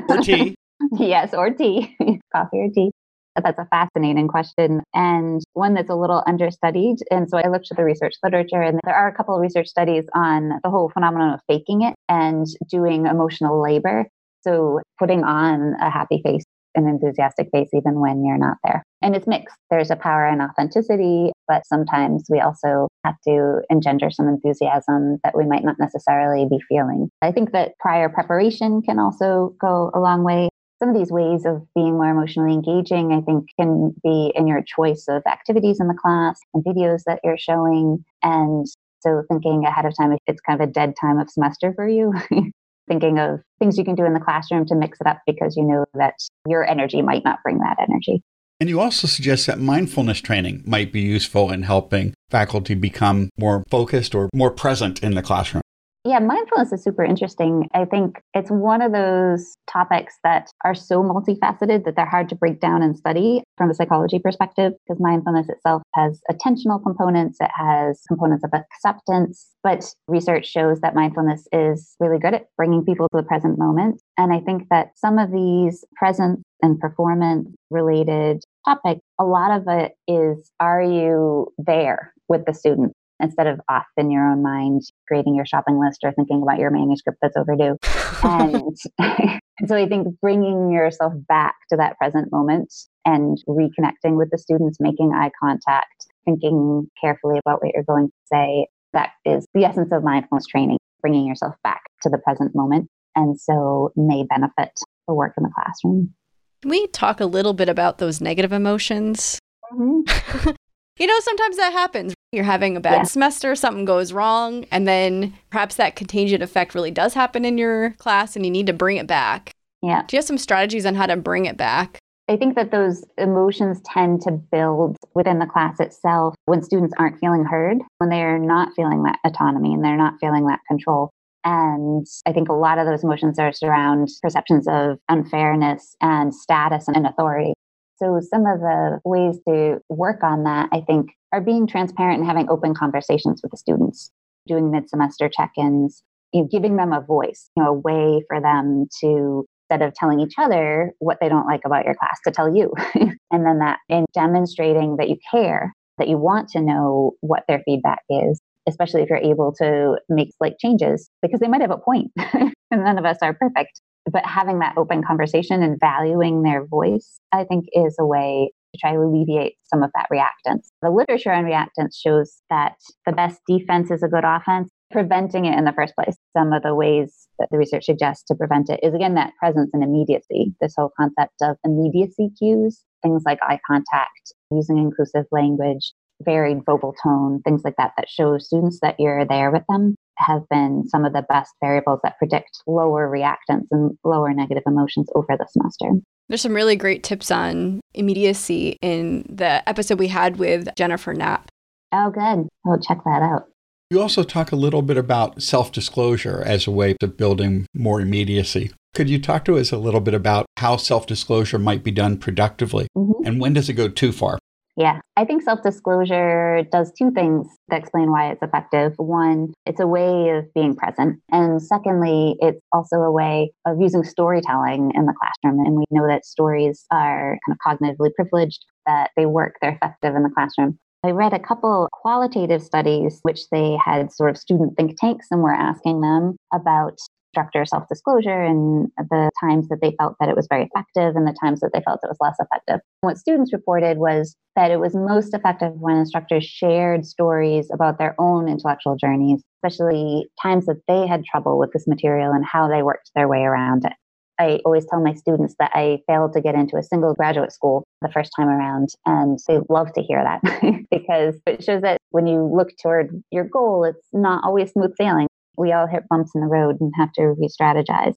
or 0.09 0.19
tea. 0.23 0.55
Yes, 0.99 1.35
or 1.35 1.51
tea. 1.51 1.97
coffee 2.35 2.59
or 2.59 2.69
tea. 2.75 2.91
That's 3.37 3.59
a 3.59 3.67
fascinating 3.71 4.27
question 4.27 4.81
and 4.95 5.41
one 5.53 5.75
that's 5.75 5.91
a 5.91 5.95
little 5.95 6.25
understudied. 6.27 6.97
And 7.11 7.29
so 7.31 7.39
I 7.39 7.49
looked 7.49 7.69
at 7.71 7.77
the 7.77 7.85
research 7.85 8.15
literature, 8.25 8.63
and 8.63 8.81
there 8.85 8.97
are 8.97 9.07
a 9.07 9.15
couple 9.15 9.35
of 9.35 9.41
research 9.41 9.69
studies 9.69 10.05
on 10.15 10.59
the 10.65 10.71
whole 10.71 10.91
phenomenon 10.93 11.35
of 11.35 11.41
faking 11.47 11.83
it 11.83 11.95
and 12.09 12.47
doing 12.69 13.07
emotional 13.07 13.63
labor. 13.63 14.07
So 14.41 14.81
putting 14.99 15.23
on 15.23 15.75
a 15.81 15.89
happy 15.91 16.21
face 16.25 16.45
an 16.75 16.87
enthusiastic 16.87 17.49
face 17.53 17.69
even 17.75 18.01
when 18.01 18.25
you're 18.25 18.39
not 18.39 18.57
there. 18.65 18.83
And 19.03 19.15
it's 19.15 19.27
mixed. 19.27 19.57
There's 19.71 19.91
a 19.91 19.97
power 19.97 20.27
in 20.27 20.41
authenticity, 20.41 21.33
but 21.47 21.67
sometimes 21.67 22.25
we 22.29 22.41
also 22.41 22.89
have 23.05 23.15
to 23.27 23.61
engender 23.71 24.11
some 24.11 24.29
enthusiasm 24.29 25.19
that 25.25 25.37
we 25.37 25.47
might 25.47 25.65
not 25.65 25.77
necessarily 25.79 26.47
be 26.49 26.59
feeling. 26.69 27.09
I 27.23 27.33
think 27.33 27.53
that 27.53 27.73
prior 27.79 28.09
preparation 28.09 28.83
can 28.83 28.99
also 28.99 29.55
go 29.61 29.91
a 29.95 30.01
long 30.01 30.25
way. 30.25 30.49
Some 30.81 30.91
of 30.91 30.97
these 30.97 31.11
ways 31.11 31.45
of 31.45 31.67
being 31.75 31.95
more 31.95 32.09
emotionally 32.09 32.53
engaging, 32.53 33.13
I 33.13 33.21
think, 33.21 33.49
can 33.59 33.95
be 34.03 34.33
in 34.35 34.47
your 34.47 34.63
choice 34.63 35.07
of 35.09 35.23
activities 35.27 35.81
in 35.81 35.89
the 35.89 35.95
class 35.95 36.39
and 36.55 36.65
videos 36.65 37.03
that 37.07 37.19
you're 37.25 37.39
showing. 37.39 38.05
And 38.23 38.65
so 39.01 39.23
thinking 39.29 39.65
ahead 39.65 39.87
of 39.87 39.97
time 39.97 40.13
if 40.13 40.21
it's 40.27 40.41
kind 40.41 40.61
of 40.61 40.69
a 40.69 40.73
dead 40.73 40.95
time 41.01 41.19
of 41.19 41.31
semester 41.31 41.73
for 41.75 41.89
you, 41.89 42.13
thinking 42.89 43.19
of 43.19 43.41
things 43.59 43.77
you 43.77 43.85
can 43.85 43.97
do 43.97 44.05
in 44.05 44.15
the 44.15 44.21
classroom 44.21 44.67
to 44.67 44.77
mix 44.77 45.01
it 45.01 45.07
up 45.09 45.21
because 45.27 45.57
you 45.57 45.65
know 45.65 45.85
that 45.95 46.15
your 46.47 46.65
energy 46.65 47.03
might 47.03 47.25
not 47.25 47.41
bring 47.43 47.59
that 47.59 47.77
energy. 47.81 48.23
And 48.61 48.69
you 48.69 48.81
also 48.81 49.07
suggest 49.07 49.47
that 49.47 49.61
mindfulness 49.61 50.21
training 50.21 50.63
might 50.67 50.93
be 50.93 51.01
useful 51.01 51.53
in 51.53 51.63
helping 51.63 52.15
faculty 52.29 52.75
become 52.75 53.31
more 53.39 53.65
focused 53.71 54.15
or 54.15 54.29
more 54.35 54.51
present 54.51 55.03
in 55.03 55.15
the 55.15 55.23
classroom. 55.23 55.63
Yeah, 56.09 56.21
mindfulness 56.21 56.73
is 56.73 56.83
super 56.83 57.05
interesting. 57.05 57.69
I 57.75 57.85
think 57.85 58.23
it's 58.33 58.51
one 58.51 58.81
of 58.81 58.93
those 58.93 59.59
topics 59.71 60.15
that 60.25 60.51
are 60.65 60.75
so 60.75 61.03
multifaceted 61.03 61.85
that 61.85 61.97
they're 61.97 62.09
hard 62.09 62.31
to 62.31 62.35
break 62.35 62.61
down 62.61 62.83
and 62.83 62.97
study 62.97 63.43
from 63.59 63.69
a 63.69 63.75
psychology 63.75 64.19
perspective 64.19 64.73
because 64.87 64.99
mindfulness 65.03 65.51
itself 65.51 65.83
has 65.95 66.19
attentional 66.33 66.83
components, 66.83 67.37
it 67.43 67.51
has 67.55 68.01
components 68.09 68.43
of 68.43 68.55
acceptance, 68.55 69.49
but 69.63 69.85
research 70.07 70.47
shows 70.47 70.81
that 70.81 70.95
mindfulness 70.95 71.47
is 71.53 71.95
really 72.01 72.19
good 72.19 72.33
at 72.33 72.47
bringing 72.57 72.87
people 72.87 73.07
to 73.13 73.19
the 73.19 73.29
present 73.29 73.59
moment. 73.59 74.01
And 74.17 74.33
I 74.33 74.41
think 74.41 74.63
that 74.71 74.93
some 74.97 75.19
of 75.19 75.31
these 75.31 75.85
presence 75.95 76.41
and 76.63 76.81
performance 76.81 77.51
related 77.69 78.43
topics, 78.67 79.03
a 79.19 79.27
lot 79.27 79.51
of 79.51 79.65
it 79.69 79.93
is 80.09 80.51
are 80.59 80.83
you 80.83 81.53
there 81.59 82.15
with 82.31 82.47
the 82.47 82.55
student? 82.55 82.95
Instead 83.21 83.47
of 83.47 83.61
off 83.69 83.87
in 83.97 84.11
your 84.11 84.31
own 84.31 84.43
mind 84.43 84.83
creating 85.07 85.35
your 85.35 85.47
shopping 85.47 85.79
list 85.79 86.01
or 86.05 86.13
thinking 86.13 86.43
about 86.43 86.59
your 86.59 86.71
manuscript 86.71 87.19
that's 87.21 87.37
overdue. 87.37 87.77
and, 88.23 88.77
so 89.67 89.77
I 89.77 89.89
think 89.89 90.09
bringing 90.21 90.71
yourself 90.71 91.13
back 91.29 91.55
to 91.71 91.77
that 91.77 91.99
present 91.99 92.31
moment 92.33 92.73
and 93.05 93.39
reconnecting 93.49 94.17
with 94.17 94.31
the 94.31 94.39
students, 94.39 94.79
making 94.81 95.13
eye 95.15 95.31
contact, 95.43 96.07
thinking 96.25 96.89
carefully 97.01 97.39
about 97.45 97.63
what 97.63 97.73
you're 97.75 97.85
going 97.85 98.09
to 98.09 98.13
say, 98.33 98.67
that 98.93 99.11
is 99.25 99.47
the 99.55 99.65
essence 99.65 99.93
of 99.93 100.05
mindfulness 100.05 100.47
training, 100.47 100.79
bringing 101.01 101.27
yourself 101.27 101.55
back 101.63 101.83
to 102.03 102.09
the 102.09 102.19
present 102.19 102.55
moment. 102.55 102.89
And 103.17 103.41
so 103.41 103.93
may 103.97 104.25
benefit 104.29 104.71
the 105.07 105.15
work 105.15 105.35
in 105.37 105.43
the 105.43 105.51
classroom. 105.55 106.15
Can 106.63 106.71
we 106.71 106.87
talk 106.89 107.21
a 107.21 107.27
little 107.27 107.55
bit 107.55 107.69
about 107.69 107.99
those 107.99 108.21
negative 108.21 108.53
emotions? 108.53 109.39
Mm-hmm. 109.73 110.51
you 110.99 111.07
know, 111.07 111.19
sometimes 111.21 111.57
that 111.57 111.73
happens. 111.73 112.15
You're 112.33 112.45
having 112.45 112.77
a 112.77 112.81
bad 112.81 112.93
yeah. 112.93 113.03
semester, 113.05 113.55
something 113.55 113.85
goes 113.85 114.13
wrong, 114.13 114.67
and 114.71 114.87
then 114.87 115.35
perhaps 115.51 115.77
that 115.77 115.97
contagion 115.97 116.43
effect 116.43 116.75
really 116.75 116.91
does 116.91 117.15
happen 117.15 117.45
in 117.45 117.57
your 117.57 117.91
class 117.93 118.37
and 118.37 118.45
you 118.45 118.51
need 118.51 118.67
to 118.67 118.73
bring 118.73 118.99
it 118.99 119.07
back. 119.07 119.51
Yeah. 119.83 120.03
Do 120.07 120.17
you 120.17 120.19
have 120.19 120.27
some 120.27 120.39
strategies 120.39 120.85
on 120.85 120.95
how 120.95 121.07
to 121.07 121.17
bring 121.17 121.47
it 121.47 121.57
back? 121.57 121.99
I 122.29 122.37
think 122.37 122.57
that 122.57 122.71
those 122.71 123.05
emotions 123.17 123.81
tend 123.87 124.21
to 124.23 124.33
build 124.33 124.99
within 125.15 125.39
the 125.39 125.47
class 125.47 125.81
itself 125.81 126.35
when 126.45 126.63
students 126.63 126.93
aren't 126.99 127.19
feeling 127.19 127.45
heard, 127.45 127.79
when 127.97 128.11
they're 128.11 128.39
not 128.39 128.75
feeling 128.77 129.03
that 129.05 129.19
autonomy 129.25 129.73
and 129.73 129.83
they're 129.83 129.97
not 129.97 130.15
feeling 130.21 130.47
that 130.47 130.61
control. 130.69 131.11
And 131.45 132.07
I 132.27 132.33
think 132.33 132.51
a 132.51 132.55
lot 132.55 132.79
of 132.79 132.87
those 132.87 133.03
emotions 133.03 133.39
are 133.39 133.51
around 133.63 134.11
perceptions 134.21 134.67
of 134.69 134.99
unfairness 135.09 135.97
and 136.03 136.35
status 136.35 136.87
and 136.89 137.07
authority. 137.07 137.55
So, 137.99 138.21
some 138.21 138.47
of 138.47 138.61
the 138.61 139.01
ways 139.05 139.39
to 139.49 139.81
work 139.89 140.23
on 140.23 140.45
that, 140.45 140.69
I 140.73 140.81
think, 140.81 141.11
are 141.33 141.41
being 141.41 141.67
transparent 141.67 142.19
and 142.19 142.27
having 142.27 142.49
open 142.49 142.75
conversations 142.75 143.41
with 143.43 143.51
the 143.51 143.57
students, 143.57 144.11
doing 144.47 144.71
mid 144.71 144.89
semester 144.89 145.29
check 145.29 145.53
ins, 145.59 146.03
you 146.33 146.43
know, 146.43 146.49
giving 146.51 146.77
them 146.77 146.93
a 146.93 147.01
voice, 147.01 147.51
you 147.57 147.63
know, 147.63 147.71
a 147.71 147.73
way 147.73 148.23
for 148.29 148.41
them 148.41 148.87
to, 149.01 149.45
instead 149.69 149.87
of 149.87 149.95
telling 149.95 150.21
each 150.21 150.35
other 150.39 150.93
what 151.01 151.19
they 151.21 151.29
don't 151.29 151.47
like 151.47 151.63
about 151.65 151.85
your 151.85 151.95
class, 151.95 152.19
to 152.25 152.31
tell 152.31 152.55
you. 152.55 152.73
and 152.95 153.47
then 153.47 153.59
that 153.59 153.79
in 153.89 154.05
demonstrating 154.15 154.97
that 154.97 155.09
you 155.09 155.17
care, 155.31 155.75
that 155.99 156.09
you 156.09 156.19
want 156.19 156.49
to 156.51 156.61
know 156.61 157.13
what 157.21 157.43
their 157.49 157.63
feedback 157.65 158.01
is, 158.09 158.41
especially 158.69 159.03
if 159.03 159.11
you're 159.11 159.19
able 159.19 159.53
to 159.55 159.97
make 160.09 160.29
slight 160.39 160.59
changes, 160.61 161.11
because 161.21 161.41
they 161.41 161.49
might 161.49 161.63
have 161.63 161.73
a 161.73 161.79
point, 161.79 162.13
and 162.17 162.55
none 162.71 162.99
of 162.99 163.05
us 163.05 163.19
are 163.23 163.35
perfect 163.35 163.81
but 164.13 164.25
having 164.25 164.59
that 164.61 164.77
open 164.77 165.03
conversation 165.03 165.63
and 165.63 165.79
valuing 165.81 166.43
their 166.43 166.67
voice, 166.67 167.21
I 167.33 167.45
think, 167.45 167.67
is 167.73 167.97
a 167.99 168.07
way 168.07 168.53
to 168.75 168.81
try 168.81 168.93
to 168.93 169.01
alleviate 169.01 169.55
some 169.65 169.83
of 169.83 169.91
that 169.95 170.09
reactance. 170.13 170.69
The 170.83 170.91
literature 170.91 171.33
on 171.33 171.45
reactance 171.45 171.97
shows 171.97 172.41
that 172.51 172.75
the 173.07 173.13
best 173.13 173.41
defense 173.47 173.91
is 173.91 174.03
a 174.03 174.09
good 174.09 174.25
offense. 174.25 174.71
Preventing 174.91 175.45
it 175.45 175.57
in 175.57 175.65
the 175.65 175.73
first 175.73 175.95
place, 175.95 176.17
some 176.37 176.53
of 176.53 176.63
the 176.63 176.75
ways 176.75 177.29
that 177.39 177.49
the 177.51 177.59
research 177.59 177.85
suggests 177.85 178.25
to 178.25 178.35
prevent 178.35 178.71
it 178.71 178.81
is 178.83 178.95
again 178.95 179.15
that 179.15 179.35
presence 179.39 179.71
and 179.75 179.83
immediacy, 179.83 180.55
this 180.63 180.75
whole 180.79 180.91
concept 180.99 181.35
of 181.43 181.57
immediacy 181.63 182.31
cues, 182.39 182.83
things 183.03 183.23
like 183.27 183.39
eye 183.43 183.61
contact, 183.67 184.33
using 184.51 184.79
inclusive 184.79 185.27
language, 185.31 185.93
varied 186.23 186.65
vocal 186.65 186.95
tone, 187.03 187.43
things 187.43 187.63
like 187.65 187.77
that, 187.77 187.93
that 187.99 188.09
show 188.09 188.39
students 188.39 188.79
that 188.81 188.97
you're 188.99 189.27
there 189.27 189.51
with 189.51 189.63
them 189.69 189.95
have 190.19 190.43
been 190.51 190.85
some 190.89 191.05
of 191.05 191.13
the 191.13 191.23
best 191.29 191.53
variables 191.63 192.01
that 192.03 192.19
predict 192.19 192.63
lower 192.67 193.09
reactance 193.09 193.67
and 193.71 193.97
lower 194.05 194.33
negative 194.33 194.65
emotions 194.67 195.09
over 195.15 195.37
the 195.39 195.47
semester. 195.51 196.01
There's 196.29 196.43
some 196.43 196.55
really 196.55 196.77
great 196.77 197.03
tips 197.03 197.31
on 197.31 197.81
immediacy 197.95 198.77
in 198.83 199.25
the 199.29 199.67
episode 199.69 199.99
we 199.99 200.09
had 200.09 200.37
with 200.37 200.69
Jennifer 200.77 201.15
Knapp. 201.15 201.49
Oh, 201.93 202.11
good. 202.11 202.49
I'll 202.67 202.81
check 202.81 203.03
that 203.05 203.23
out. 203.23 203.47
You 203.91 204.03
also 204.03 204.23
talk 204.23 204.53
a 204.53 204.57
little 204.57 204.83
bit 204.83 204.99
about 204.99 205.41
self 205.43 205.73
disclosure 205.73 206.43
as 206.45 206.67
a 206.67 206.71
way 206.71 206.95
of 207.03 207.17
building 207.17 207.67
more 207.75 208.03
immediacy. 208.03 208.71
Could 208.95 209.09
you 209.09 209.19
talk 209.19 209.45
to 209.47 209.57
us 209.57 209.73
a 209.73 209.79
little 209.79 210.01
bit 210.01 210.13
about 210.13 210.45
how 210.59 210.77
self 210.77 211.07
disclosure 211.07 211.59
might 211.59 211.83
be 211.83 211.91
done 211.91 212.19
productively 212.19 212.89
mm-hmm. 212.97 213.25
and 213.25 213.41
when 213.41 213.55
does 213.55 213.71
it 213.71 213.75
go 213.75 213.89
too 213.89 214.13
far? 214.13 214.39
Yeah, 214.79 215.01
I 215.17 215.25
think 215.25 215.43
self 215.43 215.65
disclosure 215.65 216.63
does 216.71 216.93
two 216.97 217.11
things 217.11 217.49
that 217.69 217.81
explain 217.81 218.13
why 218.13 218.31
it's 218.31 218.43
effective. 218.45 218.93
One, 218.97 219.53
it's 219.67 219.81
a 219.81 219.89
way 219.89 220.29
of 220.29 220.55
being 220.55 220.77
present. 220.77 221.19
And 221.33 221.61
secondly, 221.61 222.37
it's 222.39 222.61
also 222.71 222.99
a 222.99 223.11
way 223.11 223.51
of 223.67 223.81
using 223.81 224.05
storytelling 224.05 224.93
in 224.95 225.07
the 225.07 225.15
classroom. 225.19 225.67
And 225.67 225.77
we 225.77 225.85
know 225.91 226.07
that 226.07 226.25
stories 226.25 226.87
are 226.93 227.39
kind 227.45 227.59
of 227.59 227.79
cognitively 227.81 228.15
privileged, 228.15 228.65
that 228.87 229.11
they 229.17 229.27
work, 229.27 229.57
they're 229.61 229.73
effective 229.73 230.15
in 230.15 230.23
the 230.23 230.31
classroom. 230.31 230.79
I 231.05 231.11
read 231.11 231.33
a 231.33 231.41
couple 231.41 231.89
qualitative 231.93 232.63
studies 232.63 233.19
which 233.23 233.49
they 233.51 233.77
had 233.85 234.13
sort 234.13 234.31
of 234.31 234.39
student 234.39 234.77
think 234.77 234.97
tanks 235.01 235.27
and 235.33 235.43
were 235.43 235.53
asking 235.53 236.03
them 236.03 236.37
about 236.55 236.99
instructor 237.35 237.65
self 237.65 237.89
disclosure 237.89 238.43
and 238.43 238.89
the 238.97 239.31
times 239.41 239.69
that 239.69 239.79
they 239.83 239.95
felt 239.99 240.17
that 240.21 240.29
it 240.29 240.37
was 240.37 240.47
very 240.51 240.65
effective 240.65 241.17
and 241.17 241.27
the 241.27 241.37
times 241.43 241.61
that 241.61 241.71
they 241.73 241.81
felt 241.85 242.01
it 242.03 242.09
was 242.09 242.17
less 242.21 242.37
effective. 242.41 242.81
What 243.01 243.19
students 243.19 243.53
reported 243.53 243.99
was 243.99 244.37
that 244.57 244.71
it 244.71 244.81
was 244.81 244.95
most 244.95 245.35
effective 245.35 245.73
when 245.75 245.97
instructors 245.97 246.45
shared 246.45 247.07
stories 247.07 247.69
about 247.73 247.99
their 247.99 248.15
own 248.19 248.49
intellectual 248.49 248.97
journeys, 248.97 249.43
especially 249.63 250.27
times 250.43 250.67
that 250.67 250.81
they 250.89 251.07
had 251.07 251.25
trouble 251.25 251.59
with 251.59 251.73
this 251.73 251.87
material 251.87 252.33
and 252.33 252.45
how 252.45 252.69
they 252.69 252.83
worked 252.83 253.11
their 253.15 253.29
way 253.29 253.43
around 253.43 253.85
it. 253.85 253.93
I 254.41 254.61
always 254.65 254.87
tell 254.87 255.03
my 255.03 255.15
students 255.15 255.57
that 255.59 255.73
I 255.75 255.99
failed 256.07 256.33
to 256.35 256.41
get 256.41 256.55
into 256.55 256.77
a 256.77 256.83
single 256.83 257.13
graduate 257.13 257.53
school 257.53 257.85
the 258.03 258.09
first 258.09 258.31
time 258.39 258.49
around, 258.49 258.89
and 259.05 259.37
they 259.49 259.59
love 259.69 259.93
to 259.95 260.03
hear 260.03 260.23
that 260.23 260.87
because 260.93 261.41
it 261.45 261.65
shows 261.65 261.83
that 261.83 261.99
when 262.11 262.29
you 262.29 262.49
look 262.55 262.69
toward 262.81 263.21
your 263.33 263.45
goal, 263.45 263.85
it's 263.85 264.07
not 264.13 264.45
always 264.45 264.71
smooth 264.71 264.95
sailing 264.97 265.28
we 265.59 265.73
all 265.73 265.87
hit 265.87 266.05
bumps 266.09 266.33
in 266.35 266.41
the 266.41 266.47
road 266.47 266.77
and 266.81 266.93
have 266.97 267.13
to 267.15 267.23
re 267.27 267.49
strategize. 267.49 268.15